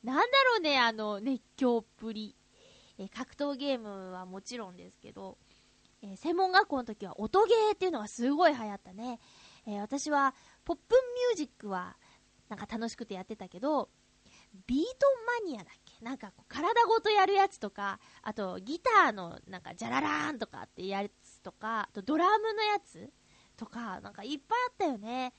[0.02, 2.34] なんだろうね、あの、熱狂っぷり。
[2.98, 5.38] えー格闘ゲームはもちろんですけど、
[6.02, 9.20] えー専門学校の時は音ゲーっていうのがすごい流行ったね。
[9.70, 11.96] えー私は、ポップンミュージックは、
[12.48, 13.88] なんか楽しくてやってたけど、
[14.66, 15.06] ビート
[15.44, 16.04] マニアだっけ？
[16.04, 23.12] なんかこう体ごとやるやつとか、あとギターのなんかジャララーンとかってやつとか、あとドラムのやつ
[23.56, 25.32] とか、なんかいっぱいあったよね。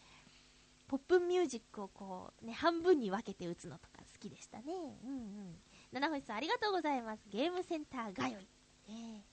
[0.88, 4.64] ポップンミュージックをこうね、半分に分けて打つのとか好きでしたね。
[5.04, 5.56] うんうん。
[5.92, 7.24] 七星さんありがとうございます。
[7.30, 8.32] ゲームセンター通い。
[8.88, 9.26] ね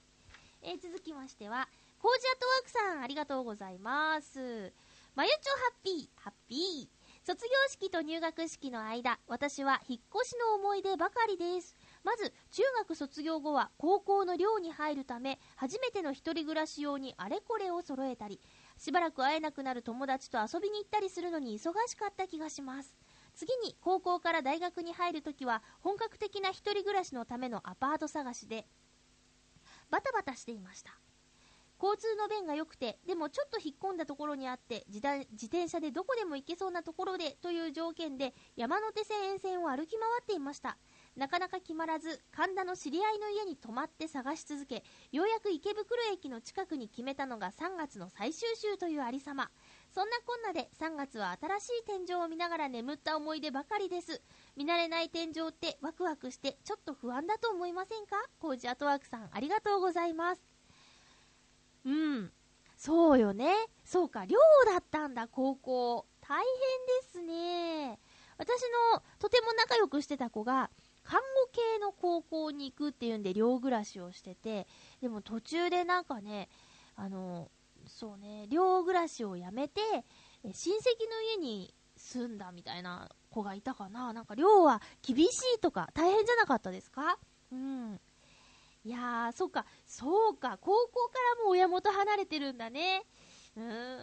[0.62, 1.68] えー続きましては、
[2.00, 4.72] コージアットワークさんありがとうございます。
[5.18, 7.26] まゆちょハッピー、ハッピー。
[7.26, 11.74] 卒業式と入学式の間、私は引っ越しの思い出ばかりです。
[12.04, 18.40] まず、中学卒業後は高校の寮に入るため、初めての一人暮らし用にあれこれを揃えたり、
[18.76, 22.96] しばらく会えなくなる友達と遊びに行ったりするのに忙しかった気がします。
[23.34, 28.68] 次に高校から大学に入るときは本格的な一人暮らしのためのアパート探しで
[29.90, 30.92] バタバタしていました
[31.80, 40.76] 交通の便が良くてでもちょっと引っ込んだところにあって自転自転車でどこでも行けそうなところでという条件で山手線沿線を歩き回っていました。
[41.16, 49.50] なかなか決まらず神田の知り合いの家に泊まって探し続けようやく池袋駅の近くに決めたのが3月の最終週というありさま。
[49.92, 54.22] そんなこんなで3月は新しい天井を見ながら眠った思い出ばかりです。
[54.56, 58.16] 見慣れない天井ってワクワクしてちょっと不安だと思いませんか？
[58.38, 60.57] コージアトワークさんありがとうございます。
[61.88, 62.32] うん。
[62.76, 63.54] そうよね。
[63.84, 64.24] そうか。
[64.24, 66.06] 寮だったんだ高校。
[66.20, 66.44] 大変
[67.02, 67.98] ですね。
[68.36, 68.60] 私
[68.94, 70.70] のとても仲良くしてた子が
[71.02, 74.66] 看護系の高校に行くっていうんで寮暮らしをしてて
[75.00, 76.48] でも途中でなんかね
[76.94, 77.50] あの
[77.86, 79.80] そうね寮暮らしをやめて
[80.44, 80.54] 親戚
[81.10, 84.12] の家に住んだみたいな子がいたかな。
[84.12, 87.18] なんか寮は厳しいとか大変じゃなかったですか？
[87.50, 88.00] うん。
[88.84, 89.66] いやーそっか。
[89.86, 90.58] そうか。
[90.58, 93.02] 高校からも親元離れてるんだね。
[93.56, 93.98] うーん。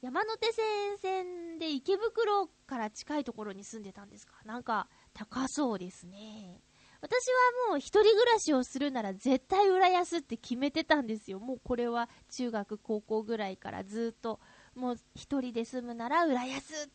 [0.00, 4.34] 山手線線で池袋から近いところに住んでたんですか？
[4.46, 6.62] なんか高そうですね。
[7.02, 7.26] 私
[7.66, 11.38] はもう一人暮らしをするなら絶対浦安って決めてたんですよ。
[11.38, 14.40] もうこれは中学高校ぐらいからずっと
[14.74, 16.88] もう一人で住むなら浦安っ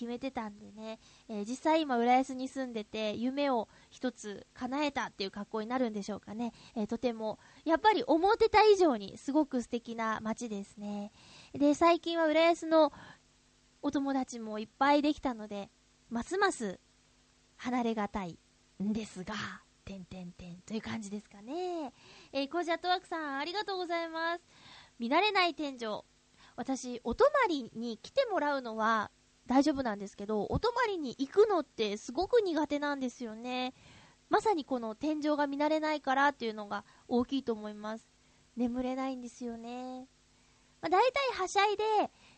[0.00, 0.98] 決めてたんでね、
[1.28, 11.12] えー実際今浦安に住んでて夢を一つ叶えたっていう格好になるんでしょうかね、えーとてもやっぱり思ってた以上にすごく素敵な街ですね
[11.52, 12.92] で最近は浦安の
[13.82, 15.68] お友達もいっぱいできたので
[16.08, 16.80] ますます
[17.56, 18.38] 離れがたい
[18.82, 19.34] んですが
[19.84, 21.92] てんてんてんという感じですかね。
[22.32, 24.42] えー、コージアットワークさん、ありがとうございます。
[25.00, 26.04] 見慣れない天井。
[26.54, 29.10] 私、お泊まりに来てもらうのは
[29.50, 33.74] 大丈夫なんですけど、お泊まりに行くのってすごく苦手なんですよね。
[34.28, 38.06] まさにこの天井が見慣れないからっていうのが大きいと思います。
[38.56, 40.06] 眠れないんですよね。
[40.80, 41.82] まあ、大体はしゃいで、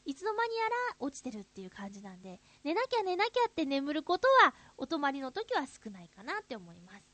[0.06, 7.04] いつの間にやら落ちてるっていう感じなんで、寝なきゃ寝なきゃって眠ることは、お泊まりの時は少ないかなって思います。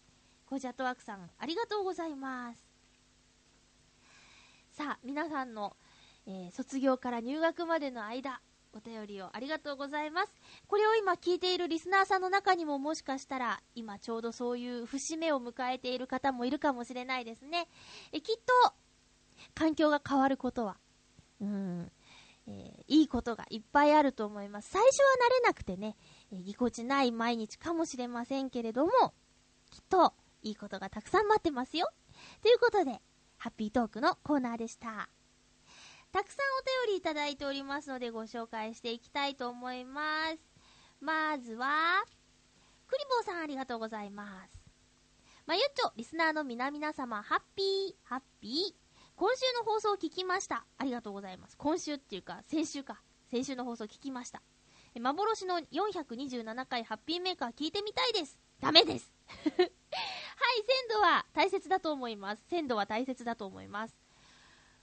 [0.47, 2.65] コジャットワークさん、ありがとうございます。
[4.71, 5.77] さあ、皆さんの、
[6.25, 8.41] えー卒業から入学までの間、
[8.79, 10.33] お便りをありがとうございます。
[10.69, 17.69] これを今聞いているリスナーさんの中にももしかしたら、今ちょうどそういう節目を迎えている方もいるかもしれないですね。
[18.13, 18.73] えきっと、
[19.55, 20.79] 環境が変わることは、
[21.41, 21.91] うん、
[22.47, 24.71] えーいいことがいっぱいあると思います。
[24.71, 25.97] 最初は慣れなくてね、
[26.33, 28.93] えーぎこちない毎日かもしれませんけれども、
[29.71, 31.89] きっといいことがたくさん待ってますよ。
[32.43, 33.01] ということで、
[33.37, 35.09] ハッピートークのコーナーでした。
[36.19, 36.43] たくさん
[36.83, 40.37] お便りいただいておりますのでご紹介していきたいと思います。
[41.01, 42.03] まずは、
[42.89, 44.59] クリボーさんありがとうございます。
[45.47, 48.53] まゆっちょ、リスナーの皆々様、ハッピー、ハッピー。
[49.15, 50.65] 今週の放送を聞きました。
[50.77, 51.57] ありがとうございます。
[51.57, 53.01] 今週っていうか、先週か。
[53.31, 54.43] 先週の放送聞きました。
[54.97, 58.41] え幻の427回ハッピーメーカー聞いてみたいです。
[58.59, 59.15] ダメです。
[59.31, 59.69] はい、鮮
[60.91, 62.43] 度は大切だと思います。
[62.49, 64.08] 鮮度は大切だと思います。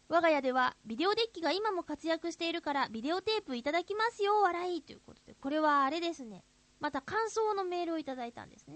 [0.08, 4.82] 我が家ではビデオデッキが今も活躍しているからビデオテープいただきますよ、笑い。
[4.82, 6.43] ということで、これはあれですね。
[6.80, 8.76] また感想のメールをいただいたんですね。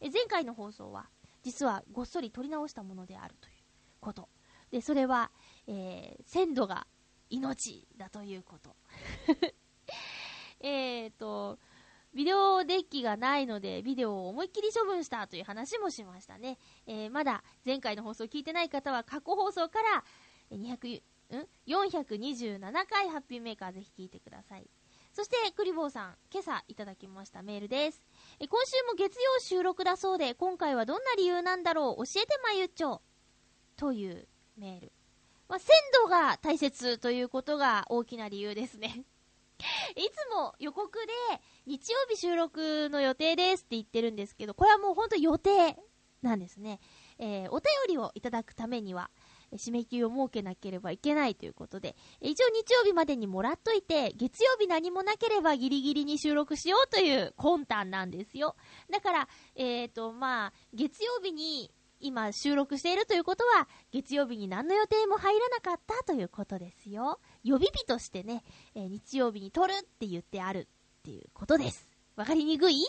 [0.00, 1.08] え前回の放送は、
[1.42, 3.54] 実はごっそり撮り直したものであるという
[4.00, 4.28] こと。
[4.70, 5.30] で、それは、
[5.66, 6.86] えー鮮度が
[7.28, 8.74] 命だということ。
[10.60, 11.58] えーと、
[12.14, 16.58] ビデオデッキがないので、ビデオを思いっきり処分したという話もしましたね。
[16.86, 20.04] えーまだ前回の放送を聞いてない方は過去放送から、
[20.52, 21.02] え200、
[21.38, 24.68] ん ?427 回ハッピーメーカーぜひ聞いてください。
[25.14, 28.00] そして、クリボーさん、今朝いただきましたメールです。
[28.38, 33.02] え今週も月曜収録だそうで、今回はどんな理由なんだろう教えてまゆっちょ。
[33.76, 34.92] というメール。
[35.48, 35.68] まあ、鮮
[36.02, 39.04] 度が大切ということが大きな理由ですね。
[39.96, 41.12] いつも予告で
[41.66, 45.76] 日曜日収録の予定ですって言ってるんですけど、これはもう本当予定
[46.22, 46.80] なんですね。
[47.18, 49.10] えーお便りをいただくためには、
[49.56, 58.56] 締め切りを設けなければいけないということで、一応日曜日までにもらっといて、月曜日何もなければギリギリに収録しようという魂胆なんですよ。
[58.90, 67.20] だから、えっ、と、まあ、月曜日に今収録しているということは、月曜日に何の予定も入らなかったということですよ。
[67.44, 68.42] 予備日としてね、
[68.74, 71.88] えー日曜日に撮るって言ってあるっていうことです。
[72.16, 72.84] わかりにくい？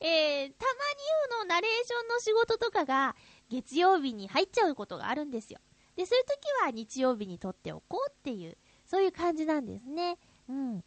[0.00, 0.52] えー、たまに
[1.30, 3.16] 言うのナレーションの仕事とかが
[3.48, 5.60] 月曜日に入っちゃうことがあるんですよ。
[5.96, 10.18] で、そういう時は日曜日に撮っておこうっていう、そういう感じなんですね。
[10.48, 10.84] うん。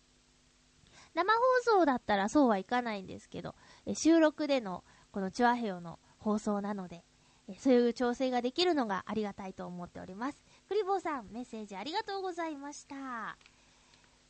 [1.14, 1.40] 生放
[1.80, 3.56] 送だったらそうはいかないんですけど、
[3.86, 7.04] え収録でのこのチュアヘヨの放送なので、
[7.50, 10.38] えそういう調整ができるのがありがたいと思っております。
[10.70, 13.38] クリボーさん、メッセージありがとうございました。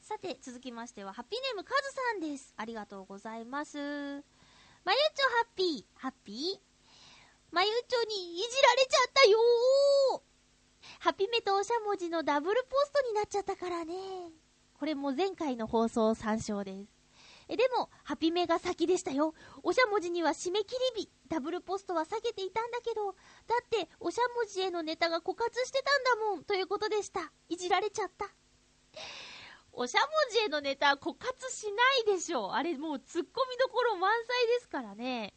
[0.02, 2.56] さて、続きましては、ハッピーネームカズさんです。
[2.58, 3.78] ありがとうございます。
[3.78, 6.71] まゆちょハッピー、ハッピー？
[7.52, 10.24] まゆちょにいじられちゃったよ
[11.00, 13.94] ハピメとおしゃもじのダブルポストになっちゃったからね。
[14.80, 17.02] これも前回の放送参照です。
[17.50, 19.34] え、でも、ハピメが先でしたよ。
[19.62, 21.10] おしゃもじには締め切り日。
[21.28, 23.16] ダブルポストは避けていたんだけど、だ
[23.62, 27.32] って、おしゃもじへのネタが枯渇してたんだもん、ということでした。
[27.50, 28.28] いじられちゃった。
[29.74, 32.52] おしゃもじへのネタ枯渇しないでしょう。
[32.52, 33.24] あれもう突っ込み
[33.58, 35.34] どころ満載ですからね。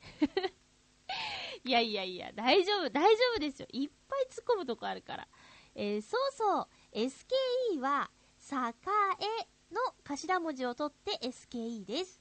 [1.65, 3.69] いやいやいや、大丈夫、大丈夫ですよ。
[3.73, 5.29] いっぱい突っ込むとこあるから。
[5.75, 8.11] えーそうそう、SKE は、
[8.53, 12.21] 栄の頭文字を取って SKE です。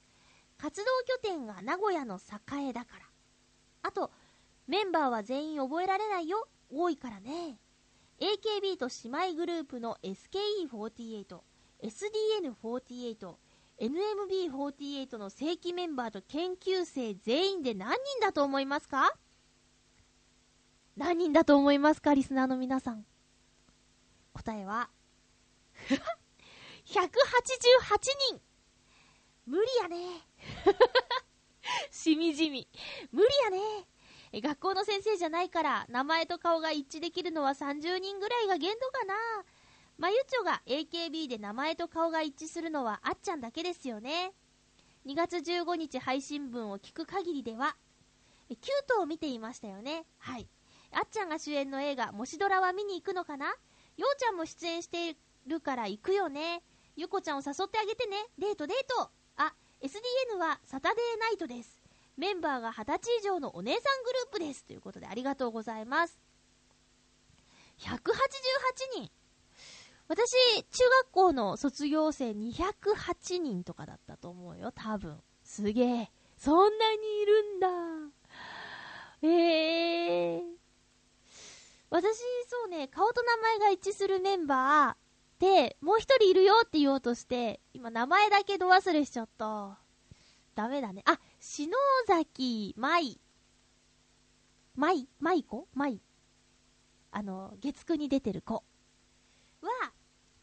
[0.56, 3.06] 活動拠点が名古屋の栄だから。
[3.82, 4.10] あと、
[4.66, 6.48] メンバーは全員覚えられないよ。
[6.70, 7.58] 多いからね。
[8.18, 11.40] AKB と姉妹グループの SKE48、
[11.82, 13.36] SDN48、
[13.80, 19.12] NMB48 の正規メンバーと研究生全員で何人だと思いますか？
[20.96, 22.14] 何人だと思いますか？
[22.14, 23.04] リスナーの皆さん。
[24.32, 24.90] 答えは、
[26.86, 26.96] 188
[28.30, 28.40] 人
[29.46, 30.26] 無理やね。
[31.90, 32.68] しみじみ。
[33.12, 33.86] 無理やね。
[34.40, 39.14] 学校の先生じゃないから、名前と顔が一致できるのは30人ぐらいが限度かな。
[39.96, 44.32] まゆちょが AKB で名前と顔が一致するのはあっちゃんだけですよね。
[45.06, 47.76] 2月15日配信分を聞く限りでは、
[48.48, 50.04] キュートを見ていましたよね。
[50.18, 50.48] はい。
[50.92, 53.46] あっちゃんが主演の映画、もしドラは見に行くのかな？
[53.46, 53.54] よ
[54.12, 55.16] うちゃんも出演して
[55.46, 56.62] るから行くよね。
[56.96, 58.16] ゆこちゃんを誘ってあげてね。
[58.38, 59.10] デートデート。
[59.36, 61.82] あ、SDN はサタデーナイトです。
[62.16, 64.64] メンバーが20歳以上のお姉さんグループです。
[64.64, 66.18] ということでありがとうございます。
[67.78, 67.90] 188
[68.96, 69.10] 人。
[70.06, 70.32] 私、
[70.70, 75.18] 中学校の卒業生208人とかだったと思うよ、多分。
[75.42, 76.10] すげえ。
[76.36, 77.68] そんなにいるんだ。
[79.22, 80.42] ええー。
[81.88, 89.78] 私、そうね、顔と名前が一致するメンバーで、もう一人いるよって言おうとして、今名前だけど忘れしちゃった。
[90.54, 91.02] ダメだね。
[91.06, 91.72] あ、篠
[92.06, 93.20] 崎舞。
[94.76, 95.08] 舞？
[95.20, 95.68] 舞子？
[95.74, 96.00] 舞。
[97.10, 98.64] あの、月9に出てる子。
[99.62, 99.92] は、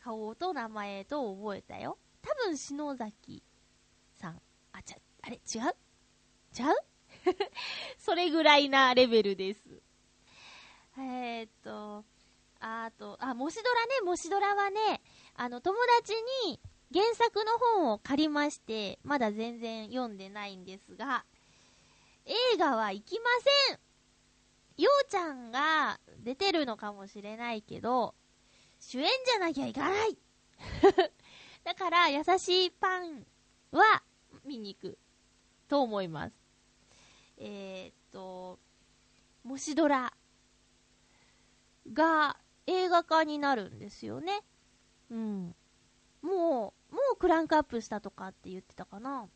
[0.03, 1.97] 顔と名前と覚えたよ。
[2.21, 3.43] 多分、篠崎
[4.13, 4.41] さん。
[4.71, 5.75] あ、ちゃ、あれ違う？
[6.53, 6.75] ちゃう？
[7.97, 9.81] それぐらいなレベルです。
[10.97, 12.03] えー、っと、
[12.59, 15.01] あと、あ、もしドラね、もしドラはね、
[15.35, 16.13] あの、友達
[16.45, 16.59] に
[16.93, 21.25] 原作の本を借りまして、まだ全然読んでないんですが、
[22.25, 23.25] 映画は行きま
[23.67, 23.79] せん
[24.77, 28.15] ようちゃんが出てるのかもしれないけど、
[28.81, 30.17] 主演じゃなきゃいかない
[31.63, 33.25] だから、優しいパン
[33.71, 34.03] は
[34.43, 34.97] 見に行く
[35.67, 36.35] と思います。
[37.37, 38.59] えー、っと、
[39.43, 40.11] もしドラ
[41.93, 44.41] が映画化になるんですよね。
[45.09, 45.55] うん。
[46.21, 49.29] もう、もうクランクアップしたとかって言ってたかな。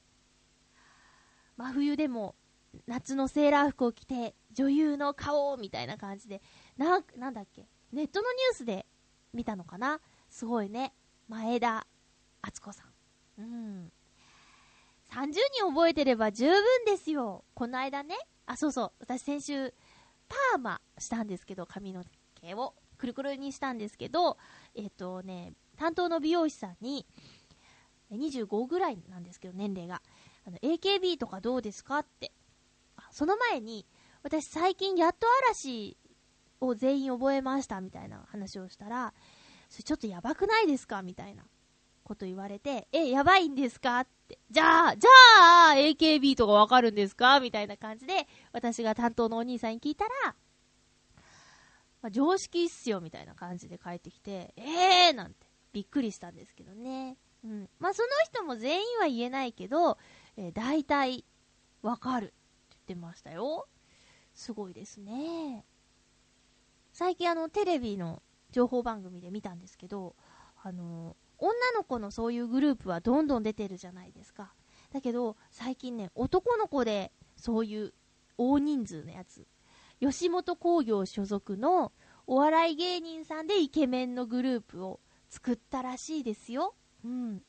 [1.58, 2.36] 真冬でも
[2.88, 6.41] 夏のセーラー服を着て女優の顔みたいな感じで、
[6.78, 7.68] な、なんだっけ？
[7.91, 8.85] ネットのニュースで
[9.36, 10.00] 見たのかな？
[10.30, 10.94] すごいね。
[11.28, 11.86] 前田
[12.42, 12.84] 敦子さ
[13.38, 13.42] ん。
[13.42, 13.92] うん。
[15.12, 17.44] 30人覚えてれば十分ですよ。
[17.54, 18.16] この間ね。
[18.46, 18.92] あ、そうそう。
[19.00, 19.72] 私先週、
[20.28, 22.04] パーマしたんですけど、髪の
[22.36, 24.38] 毛をくるくるにしたんですけど、
[24.74, 27.06] えっ、とね、担当の美容師さんに、
[28.12, 30.02] 25ぐらいなんですけど、年齢が。
[30.48, 32.00] あの、AKB とかどうですか？
[32.00, 32.32] って。
[33.12, 33.86] その前に、
[34.24, 35.98] 私最近やっと嵐
[36.68, 39.13] を全員覚えましたみたいな話をしたら、
[39.70, 41.43] それちょっとやばくないですかみたいな
[42.03, 44.38] こと言われて、え、やばいんですかって。
[44.49, 50.36] じゃあ、じゃあ、AKB とかわかるんですかみたいな感じで、私が担当のお兄さんに聞いたら、
[52.01, 57.18] まあ、常識っすよ、みたいな感じで帰ってきて、えーなんて、びっくりしたんですけどね。
[57.43, 57.70] うん。
[57.80, 59.97] まあ、その人も全員は言えないけど、
[60.38, 61.26] えー、大体、
[61.82, 62.34] わかるって
[62.70, 63.68] 言ってましたよ。
[64.36, 65.66] すごいですね。
[66.96, 70.16] 最近あの、テレビの情報番組で見たんですけど、
[70.64, 74.54] あの、女の子のそういうグループはどんどん出てるじゃないですか。
[74.93, 77.93] だけど、最近ね、男の子でそういう
[78.38, 79.46] 大人数のやつ、
[80.00, 81.91] 吉本興業所属の
[82.28, 86.76] お笑い芸人さんでイケメンのグループを作ったらしいですよ。
[87.04, 87.39] うん。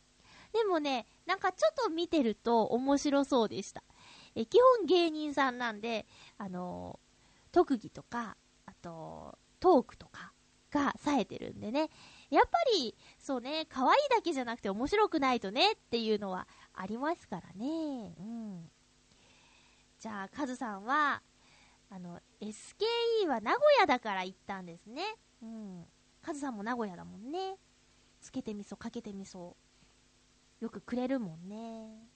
[0.52, 3.84] でもね、なんかちょっと見てると面白そうでした。
[4.34, 6.04] え基本芸人さんなんで、
[6.36, 7.06] あのー
[7.52, 8.36] 特技とか、
[8.86, 10.32] と、トークとか
[10.70, 11.90] が冴えてるんでね。
[12.30, 18.14] やっぱり、そうね、可愛いだけじゃなくて面白くないとねっていうのはありますからね。
[18.18, 18.70] うん。
[19.98, 21.22] じゃあ、カズさんは、
[21.90, 25.02] あの、SKE は名古屋だから行ったんですね。
[25.42, 25.86] うん。
[26.22, 27.56] カズさんも名古屋だもんね。
[28.20, 29.56] つけてみそ、かけてみそ。
[30.60, 31.56] よくくれるもんね。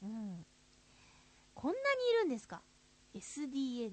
[0.02, 0.46] うん。
[1.54, 2.62] こんなにいるんですか
[3.14, 3.92] ?SDN。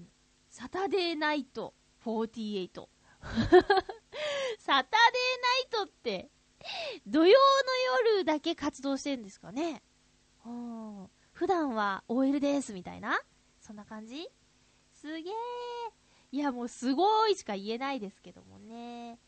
[0.49, 1.73] サタデーナイト
[2.05, 2.87] 48。
[4.59, 6.29] サタデーナイトって、
[7.05, 9.81] 土曜の夜だけ活動してるんですかね？
[10.45, 13.19] うん普段は OL ですみたいな？
[13.59, 14.27] そんな感じ？
[14.93, 15.33] すげー。
[16.31, 19.19] いや、もうすごいしか言えないですけどもね。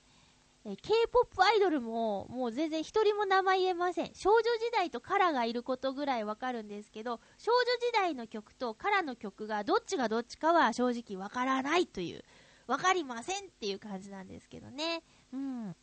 [0.65, 4.11] え K-POP アイドルも、もう全然一人も名前言えません。
[4.13, 12.26] 少女時代とカラがいることぐらいわかるんですけど、少女時代の曲とカラの曲がどっちがどっちかは正直わからないという、
[12.70, 15.01] わかりませんっていう感じなんですけどね。
[15.34, 15.76] うん。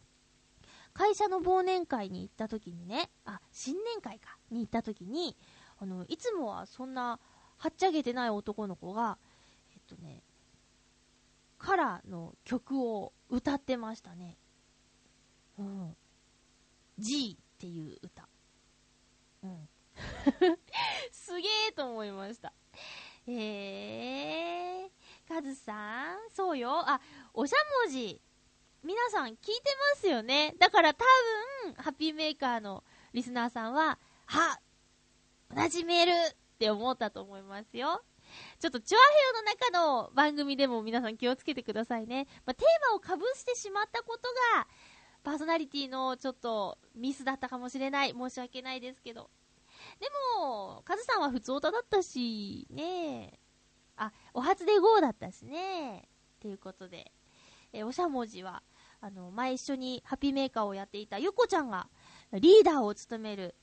[0.93, 5.37] 会社の忘年会に行った時にね、あ、新年会か、に行った時に、
[5.81, 7.19] あの、いつもはそんな、
[7.59, 9.19] はっちゃげてない男の子が、
[9.75, 10.23] えっとね、
[11.59, 14.39] カラーの曲を歌ってましたね。
[15.59, 15.97] うん。
[16.99, 18.29] G っていう歌。
[19.43, 19.69] うん。
[21.11, 22.53] すげえと思いました。
[23.27, 24.91] えー、
[25.29, 26.89] カズさんそうよ。
[26.89, 27.01] あ、
[27.35, 28.23] おしゃもじ。
[28.85, 29.43] 皆さん聞いて
[29.97, 30.55] ますよね。
[30.59, 31.05] だから多
[31.65, 34.61] 分、ハッピーメーカーのリスナーさんは、は
[35.53, 38.03] 同じメールって思ったと思いますよ。
[38.61, 42.29] ちょっと、チョアヘヨの中の番組でも皆さん気をつけてくださいね。
[42.45, 44.69] まあ、テーマをかぶしてしまったことが、
[45.25, 48.13] パーソナリティのちょっとミスだったかもしれない。
[48.13, 49.29] 申し訳ないですけど。
[49.99, 50.07] で
[50.39, 53.46] も、カズさんは普通歌だったし、ねえ。
[53.97, 56.09] あ、お初で GO だったしね。
[56.41, 57.13] ということで、
[57.73, 58.63] えーおしゃもじは、
[59.01, 61.89] あの、前一緒にハッピーメーカーをやっていたゆこちゃんが
[62.33, 63.55] リーダーを務める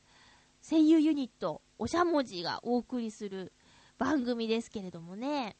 [0.67, 3.53] 声優ユニット、おしゃもじがお送りする
[3.97, 5.57] 番組ですけれどもね。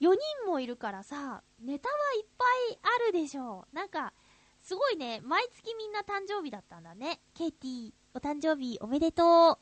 [0.00, 3.76] 4人もいるからさ、ネタはいっぱいあるでしょう。
[3.76, 4.14] なんか、
[4.62, 7.20] すごいね、毎月みんな誕生日だったんだね。
[7.34, 9.58] ケイティ、お誕生日おめでとう。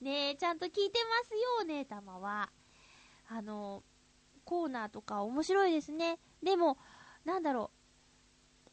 [0.00, 2.50] ねえ、ちゃんと聞いてますよ、ねえたまは。
[3.28, 3.82] あの、
[4.44, 6.18] コーナーとか面白いですね。
[6.42, 6.78] でも、
[7.24, 7.70] なんだろ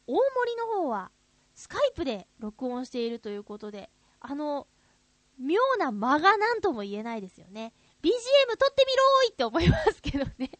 [0.06, 1.10] う、大森の方は、
[1.54, 4.68] スカイプで録音しているということで、あの、
[5.38, 7.74] 妙な間が何とも言えないですよね。
[8.02, 8.10] BGM
[8.56, 10.50] 撮ってみろーいって思いますけどね。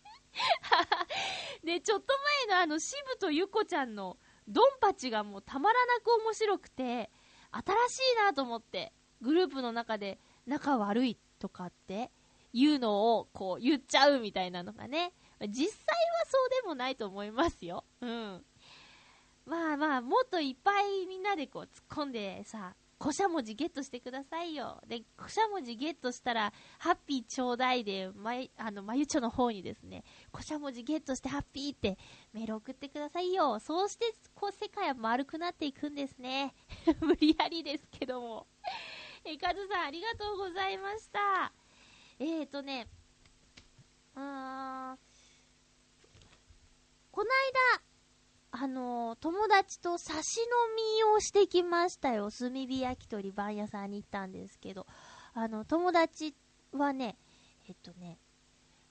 [1.64, 2.14] で、ちょっと
[2.48, 7.10] 前のあの、渋とゆこちゃんのドンパチがもうたまらなく面白くて、
[7.52, 8.92] 新しいなと思って、
[9.22, 12.10] グループの中で仲悪いとかって
[12.52, 15.12] いうのをこう言っちゃうみたいなのがね、
[15.48, 15.70] 実際は
[16.26, 17.84] そうでもないと思いますよ。
[18.00, 18.44] うん。
[19.44, 24.80] まあまあ、もっといっぱいみんなでこう突っ込んでさ、古社文字ゲットしてくださいよ。
[24.88, 31.98] で、古社文字ゲットしたら、ハッピーちょうだいで、まい、あの、まゆちょの方にですね、古社文字ゲットしてハッピーって
[32.32, 33.58] メール送ってくださいよ。
[33.60, 36.54] そうして、こう、世界は丸くなっていくんですね。
[37.00, 38.46] 無理やりですけども。
[39.28, 41.52] え、カズさんありがとうございました。
[42.20, 42.86] えーとね、
[44.14, 44.98] うーん、
[47.10, 47.82] こないだ、
[48.52, 50.44] あのー友達と差し飲
[51.00, 52.30] みをしてきましたよ。
[52.30, 54.86] 炭火焼き鳥番屋さんに行ったんですけど、
[55.34, 56.34] あの、友達
[56.72, 57.16] はね、
[57.68, 58.18] えっとね、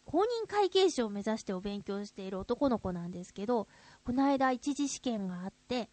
[0.04, 3.68] 公認会計士を目指してお勉強している男の子なんですけど、
[4.04, 5.90] この間一次試験があって、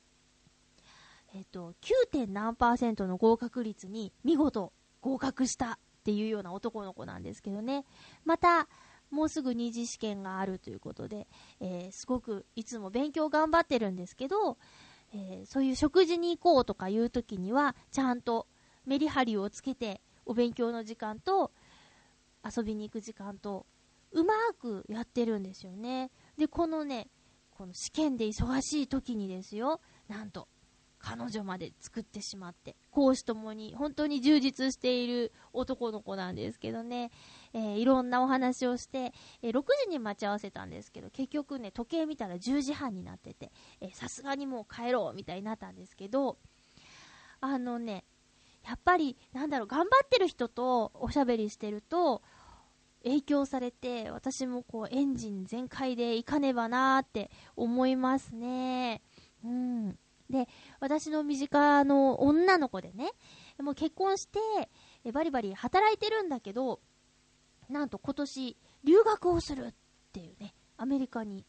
[1.34, 2.06] えっと、9.
[2.10, 7.84] 点何パーセントの合格率に見事合格したっていうような男の子なんですけどね。
[8.24, 8.68] また、
[9.10, 11.26] もうすぐ二次試験があるということで、
[11.60, 14.58] えーすごくいつも勉強頑張ってるんですけど、
[15.14, 18.46] えーそういう食事に行こうとかいう時には、ちゃんと
[18.86, 21.52] メリハリをつけて、お勉強の時間と
[22.44, 23.66] 遊びに行く時間と、
[24.12, 26.10] うまくやってるんですよね。
[26.36, 27.08] で、このね、
[27.50, 30.48] この試験で忙しい時にですよ、なんと、
[31.02, 37.10] 彼女まで作ってしまって、講師ともに本当に充実している男の子なんですけどね、
[37.52, 43.50] えーいろんなお話をして、えー6時に待ち合わせたんですけど、結局ね、時計見たら10時半になってて、
[43.92, 46.38] さすがにもう帰ろうみたいになったんですけど、
[47.40, 48.04] あのね、
[48.64, 52.22] やっぱり、なんだろう、頑張ってる人とおしゃべりしてると、
[53.02, 59.02] 影響されて、私もこう、エンジン全開で行かねばなーって思いますね。
[59.44, 59.98] うん。
[60.32, 60.48] で、
[60.80, 63.10] 私の身近の女の子でね、
[63.60, 64.38] もう結婚して、
[65.04, 66.80] えバリバリ働いてるんだけど、
[67.68, 69.74] なんと今年、留学をするっ
[70.12, 71.44] ていうね、アメリカに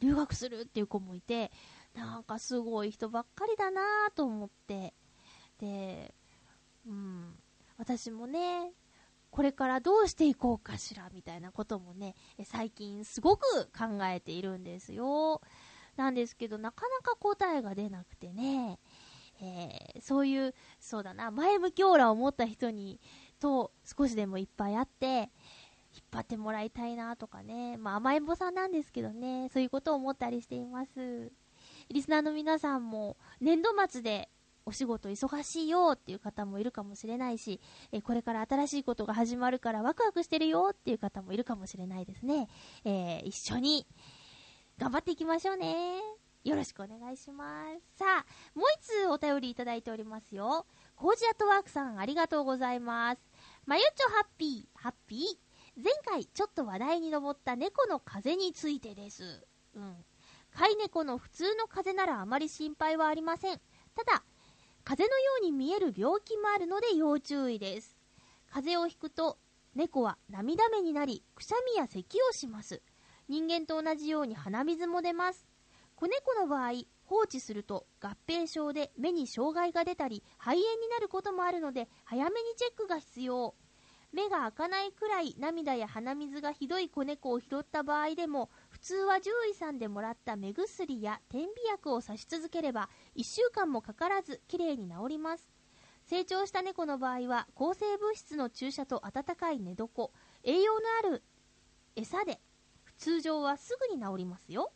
[0.00, 1.52] 留学するっていう子もいて、
[1.94, 4.94] なんかすごい人ばっかりだなぁと思って、
[5.58, 6.14] で、
[6.86, 7.34] うん、
[7.76, 8.72] 私もね、
[9.30, 12.14] これからどうしていこうかしらみたいなこともね、
[12.44, 15.42] 最近すごく考えているんですよ。
[15.96, 18.78] なんですけど、なかなか答えが出なくてね、
[19.40, 23.00] えーそういう、そうだな、前向きオーラを持った人に、
[23.40, 25.30] と少しでもいっぱいあって、
[25.94, 31.32] 引っ張ってもらいたいなとかね、まあ甘えん坊さんなんですけどね、そういうことを思ったりしています。
[31.88, 34.28] リスナーの皆さんも、年度末で
[34.66, 37.60] お仕事忙しいよっていう方もいるかもしれないし、
[37.92, 42.48] えーこれから新しいことが始まるからワクワクしてるよっていう方もいるかもしれないですね。
[42.84, 43.86] えー一緒に
[44.78, 46.00] 頑張っていきましょうね。
[46.44, 47.98] よろしくお願いします。
[47.98, 50.66] さあ、もう一つお便りいただいておりますよ。
[50.94, 53.20] コージアットワークさんありがとうございます。
[53.64, 55.82] まゆちょハッピー、ハッピー。
[55.82, 59.46] 前回ちょっと話題に上った猫の風についてです。
[59.74, 60.04] うん。
[60.52, 63.60] 飼い猫の普通の風邪ならあまり心配はありません。
[63.94, 64.22] ただ、
[64.84, 67.96] 風邪のように見える病気もあるので要注意です。
[68.50, 69.38] 風邪をひくと、
[69.74, 72.82] 猫は涙目になり、くしゃみや咳をします。
[73.28, 75.46] 人間と同じように鼻水も出ます。
[75.94, 76.72] 子猫の場合、
[77.04, 83.54] 放置すると合併症で目に障害が出たり肺炎になることもあるので早めにチェックが必要。
[84.12, 95.50] 目が開かないくらい涙や鼻水がひどい子猫を拾った場合でも普通は獣医さんでもらった目薬や点鼻薬を差し続ければ1週間もかからずきれいに治ります。
[96.04, 100.10] 成長した猫の場合は抗生物質の注射と温かい寝床
[100.44, 101.24] 栄養のある
[101.96, 102.38] 餌で
[102.98, 104.72] 通常はすぐに治りますよ。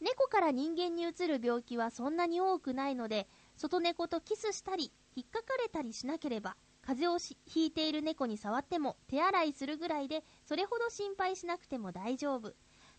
[0.00, 12.52] 猫から人間にうつる病気はそんなに多くないので外猫とキスしたり引っかかれたりしなければ風邪をひいている猫に触っても手洗いするぐらいでそれほど心配しなくても大丈夫。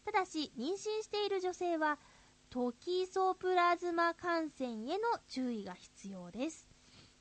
[0.05, 1.99] ただし妊娠している女性は
[2.49, 6.67] トキソプラズマ感染への注意が必要です。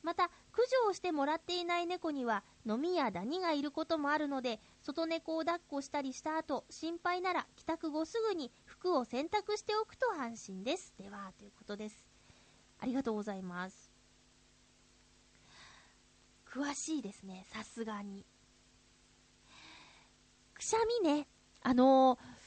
[0.02, 10.94] また駆除をしてもらっていない猫にはノミやダニがいることもあるので外猫を抱っこしたりした後心配なら帰宅後すぐに服を洗濯しておくと安心です。
[10.98, 12.06] ではということです。
[12.78, 13.90] ありがとうございます。
[16.46, 17.46] 詳しいですね。
[17.52, 18.26] さすがに。
[20.54, 21.26] くしゃみね。
[21.62, 22.42] あのー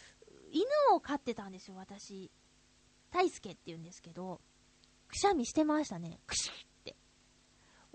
[0.56, 2.32] 犬を飼ってたんですよ私。
[3.12, 4.40] 大輔って言うんですけど
[5.08, 6.20] くしゃみしてましたね。
[6.26, 6.75] くしっ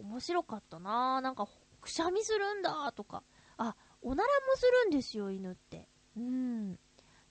[0.00, 1.20] 面白かったな。
[1.20, 1.48] なんか
[1.80, 3.22] くしゃみするんだとか。
[3.56, 5.88] あおならもするんですよ犬って。
[6.16, 6.78] うん。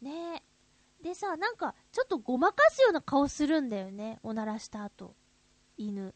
[0.02, 0.44] ね。
[1.02, 4.20] でさなんかちょっとごまかすような顔するんだよね。
[4.24, 5.16] おならした後。
[5.78, 6.02] 犬。
[6.04, 6.14] うん？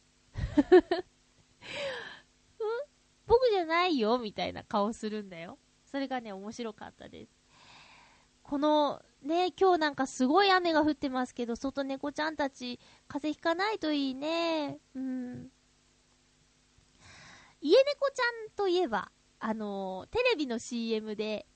[3.26, 5.58] 僕じゃないよみたいな顔するんだよ。
[5.86, 7.44] それがね面白かったです。
[8.44, 12.78] このね、今日なんかすごい雨が降ってますけど、外猫ちゃんたち、
[13.08, 14.80] 風邪ひかないといいね。
[14.96, 15.50] うん。
[17.64, 19.10] 家猫ちゃんといえば、
[19.40, 21.48] あのーテレビの CM で、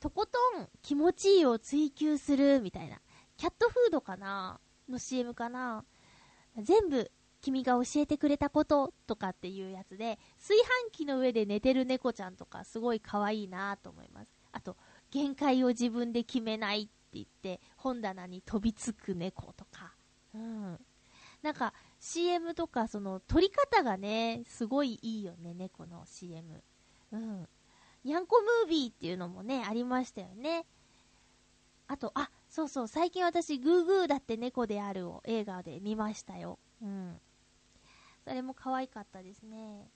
[0.00, 2.98] とことん気持ちいいを追求するみたいな、
[3.36, 5.84] キャットフードかなの CM かな
[6.58, 7.10] 全部
[7.42, 14.32] 君が教えてくれたこととかっていうやつで、炊飯器の上で寝てる猫ちゃんとかすごい可愛いなと思います。
[14.52, 14.76] あと、
[15.10, 19.94] 限界を自分で決めないって言って、本棚に飛びつく猫とか。
[20.34, 20.80] うん。
[21.42, 26.62] なんか、CM とか、その、撮り方がね、すごいいいよね、猫の CM。
[27.12, 27.48] うん。
[28.04, 30.66] にゃんこムービーっていうのもね、ありましたよね。
[31.86, 36.58] あと、あ、そうそう、最近私、グーグーだって猫であるを映画で見ましたよ。
[36.82, 37.20] うん。
[38.24, 39.90] それも可愛かったですね。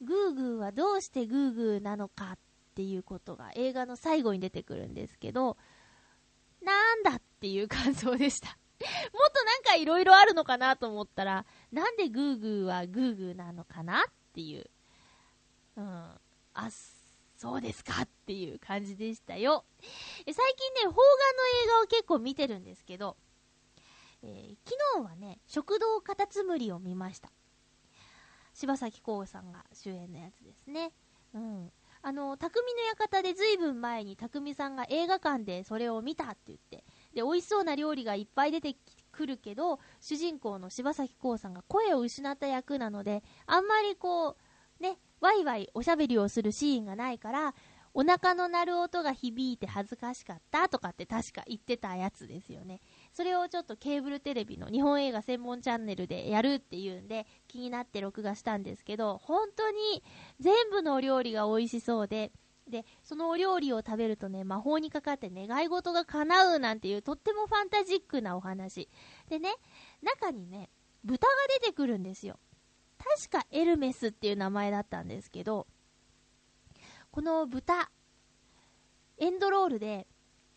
[0.00, 2.38] グーグーはどうしてグーグーなのかっ
[2.74, 5.56] ていうことが映画の最後に出てくるんですけど、
[6.62, 8.56] なんだっていう感想でした。
[8.80, 14.02] もっとなんかいろいろあるのかなと思ったら、なんでグーグーはグーグーなのかなっ
[14.34, 14.70] ていう。
[15.76, 15.84] うん。
[16.54, 16.70] あ、
[17.36, 19.64] そうですかっていう感じでしたよ。
[20.26, 20.98] え最近ね、邦画の
[21.64, 23.16] 映画を結構見てるんですけど、
[24.22, 27.30] えー昨日はね、食堂カタツムリを見ました。
[28.54, 30.92] 柴咲コウさんが主演のやつですね。
[31.32, 31.72] うん。
[32.02, 36.84] あの、匠の館でずいぶん前に匠さんが映画館でそれを見たって言って、
[37.14, 38.76] で、美味しそうな料理がいっぱい出て
[39.10, 44.36] くるけど、主人公の柴咲コウさんが声を失った役なので、あんまりこ
[44.80, 47.54] う、ね、ワイワイおしゃべりをするシーンがないから、
[47.94, 52.80] お腹の鳴る音が響いて恥ずかしかったとかって確か言ってたやつですよね。
[53.12, 60.04] それをちょっとケーブルテレビの日本映画専門チャンネルでやるっていうんで気になって録画したんですけど、本当に
[60.38, 62.30] 全部のお料理が美味しそうで、
[62.68, 68.88] で、そのお料理を食べるとね、魔法にかかって願い事が叶うなんていうとってもファンタジックなお話。
[69.28, 69.54] でね、
[70.02, 70.70] 中にね、
[71.04, 72.38] 豚が出てくるんですよ。
[72.98, 75.66] 確かエルメスっていう名前だったんですけど、
[77.10, 77.90] この豚、
[79.18, 80.06] エンドロールで、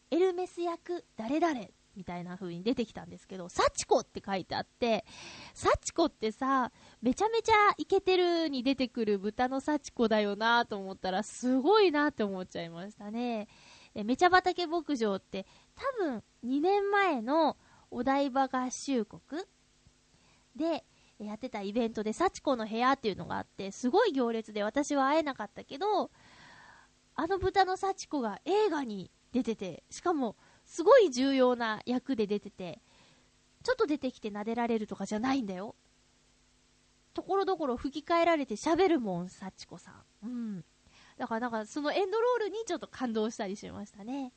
[0.09, 5.06] エルメス役誰々みたいな風に出てきたんですけど、サチコって書いてあって、
[5.54, 6.72] サチコってさ、
[7.02, 13.48] めちゃめちゃイケてるに出てくる豚のサチコだよなと思ったら、すごいなって思っちゃいましたね。
[13.94, 17.58] えめちゃ畑牧場って、多分2年前の
[17.89, 19.22] お台場合衆国
[20.56, 20.84] で、
[21.26, 26.10] やってたイベントで、幸子の部屋っていうのがあって、すごい行列で私は会えなかったけど、
[27.16, 30.36] あの豚の幸子が映画に出てて、しかも、
[30.72, 32.80] すごい重要な役で出てて、
[33.61, 35.76] ちょっと出てきて撫でられるとかじゃないんだよ。
[37.13, 39.95] ところどころ吹き替えられて喋るもん、幸子さん。
[40.24, 40.65] うん。
[41.17, 44.32] だからなんかそのエンドロールにちょっと感動したりしましたね。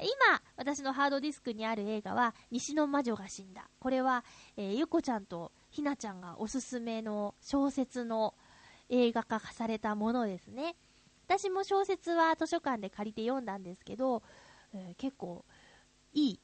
[0.00, 3.70] 今、私のハードディスクにある映画は、西の魔女が死んだ。
[3.78, 4.24] これは、
[4.56, 8.34] えーゆこちゃんとひなちゃんがおすすめの小説の
[8.88, 10.74] 映画化されたものですね。
[11.28, 14.24] 私も小説は図書館で借りて読んだんですけど、
[14.74, 15.44] えー結構
[16.18, 16.40] いい、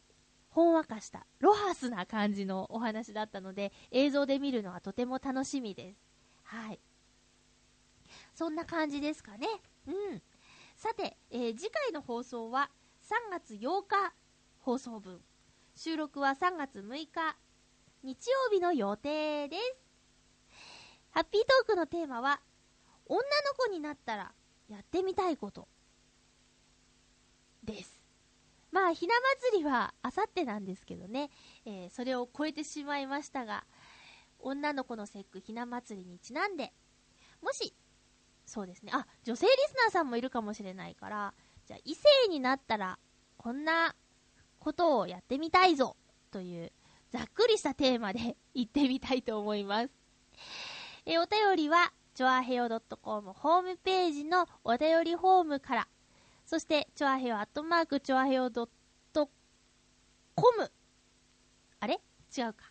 [0.50, 5.98] ほんわかした、ロハスな感じのお話だったので、映像で見るのはとても楽しみです。
[6.44, 6.80] はい。
[8.34, 9.48] そんな感じですかね。
[9.88, 10.22] うん。
[10.76, 12.70] さて、えー次回の放送は
[13.02, 14.14] 3月8日
[14.60, 15.20] 放送分。
[15.74, 17.36] 収録は3月6日
[18.04, 19.62] 日曜日の予定です。
[21.10, 22.40] ハッピートークのテーマは、
[23.06, 23.24] 女の
[23.56, 24.32] 子になったら
[24.68, 25.66] やってみたいこと。
[27.64, 27.93] です。
[28.74, 29.14] まあ、ひな
[29.52, 31.30] 祭りはあさってなんですけどね、
[31.64, 33.62] えーそれを超えてしまいましたが、
[34.40, 36.72] 女の子の節句ひな祭りにちなんで、
[37.40, 37.72] もし、
[38.44, 41.34] そうですね、あ、女性リスナーさんもいるかもしれないから、
[41.66, 42.98] じゃあ異性になったら、
[43.36, 43.94] こんな
[44.58, 45.94] ことをやってみたいぞ、
[46.32, 46.72] という、
[47.12, 49.90] ざっくりしたテーマで 行ってみたいと思います。
[51.06, 52.68] えーお便りは、ちょあへよ
[53.00, 55.88] .com ホームページのお便りフォームから、
[56.54, 58.70] そして、ちょあへよアットマークちょあへよ .com
[61.80, 62.00] あれ？
[62.38, 62.70] 違うか。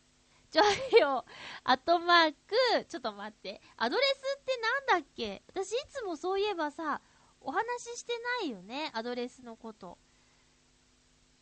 [0.50, 1.26] ちょあへよ
[1.66, 3.60] アットマーク、ちょっと待って。
[3.76, 4.58] アドレスって
[4.88, 5.44] なんだっけ？
[5.50, 7.02] 私いつもそういえばさ、
[7.42, 9.98] お話ししてないよね、アドレスのこと。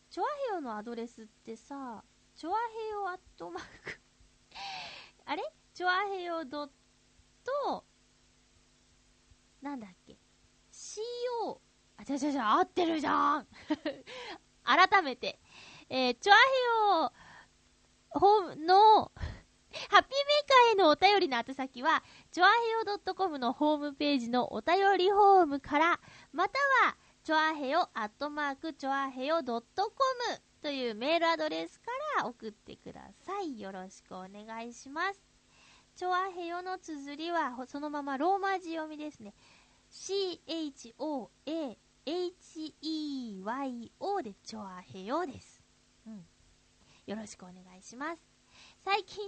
[0.10, 2.04] チョアヘヨのアドレスってさ、
[2.36, 2.58] チョアヘ
[2.90, 4.02] ヨアットマーク。
[5.26, 5.44] あれ？
[5.76, 6.70] チョアヘヨドッ
[7.44, 7.86] ト、
[9.62, 10.18] なんだっけ
[10.72, 11.62] ?CO、
[12.02, 13.48] あ、ちゃちゃちゃ、合ってるじゃん
[14.66, 15.40] 改めて、
[15.90, 16.42] えー、チョアヘ
[16.98, 17.14] ヨ
[18.10, 22.54] ホームの、ハッピーメーカーへのお便りの宛先は、チョアヘ
[22.92, 26.00] ヨ .com のホームページのお便りフォームから、
[26.34, 29.62] または、チョアヘヨアットマークチョアヘヨ .com
[30.62, 31.86] というメールアドレスか
[32.18, 33.60] ら送ってください。
[33.60, 35.22] よろしくお願いします。
[35.96, 39.34] チョアヘヨの綴りはそのままローマ字読みですね。
[39.92, 43.92] CHOA HEYO
[44.24, 45.62] でチョアヘヨです。
[46.08, 46.24] うん。
[47.08, 48.22] よろしくお願いします。
[48.84, 49.24] 最近、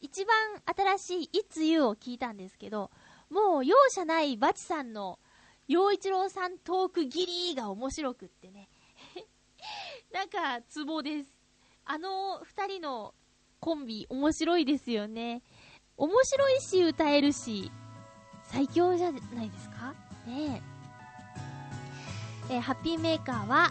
[0.00, 0.36] 一番
[0.96, 2.90] 新しいいつゆを聞いたんですけど、
[3.30, 5.18] もう容赦ないバチさんの
[5.68, 8.68] 陽一郎さんトークギリが面白くってね。
[10.12, 11.32] なんか、ツボです。
[11.84, 13.14] あの二人の
[13.60, 15.42] コンビ、面白いですよね。
[15.96, 17.70] 面白いし、歌えるし、
[18.44, 19.94] 最強じゃないですか？
[20.26, 20.69] ねえ。
[22.50, 23.70] えーハッピーメーカーは、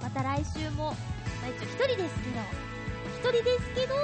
[0.00, 3.94] また来週も、まあ、一応一人ですけど、一人ですけど、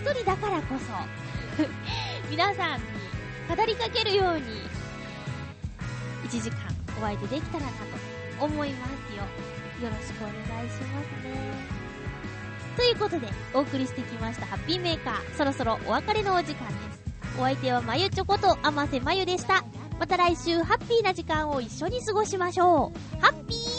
[0.00, 1.62] 一人だからこそ、
[2.30, 2.84] 皆さんに
[3.54, 4.62] 語りかけるように、
[6.24, 6.58] 1時間
[6.98, 7.70] お相手できたらな
[8.38, 9.22] と思いますよ。
[9.86, 11.78] よろしくお願いしますね。
[12.76, 17.02] ということで、お送りしてきましたハッピーメーカー、そろそろお別れのお時間です。
[17.38, 19.62] お相手はまゆちょことあませまゆでした。
[19.98, 23.20] また来週ハッピーな時間を一緒に過ごしましょう。
[23.20, 23.77] ハッピー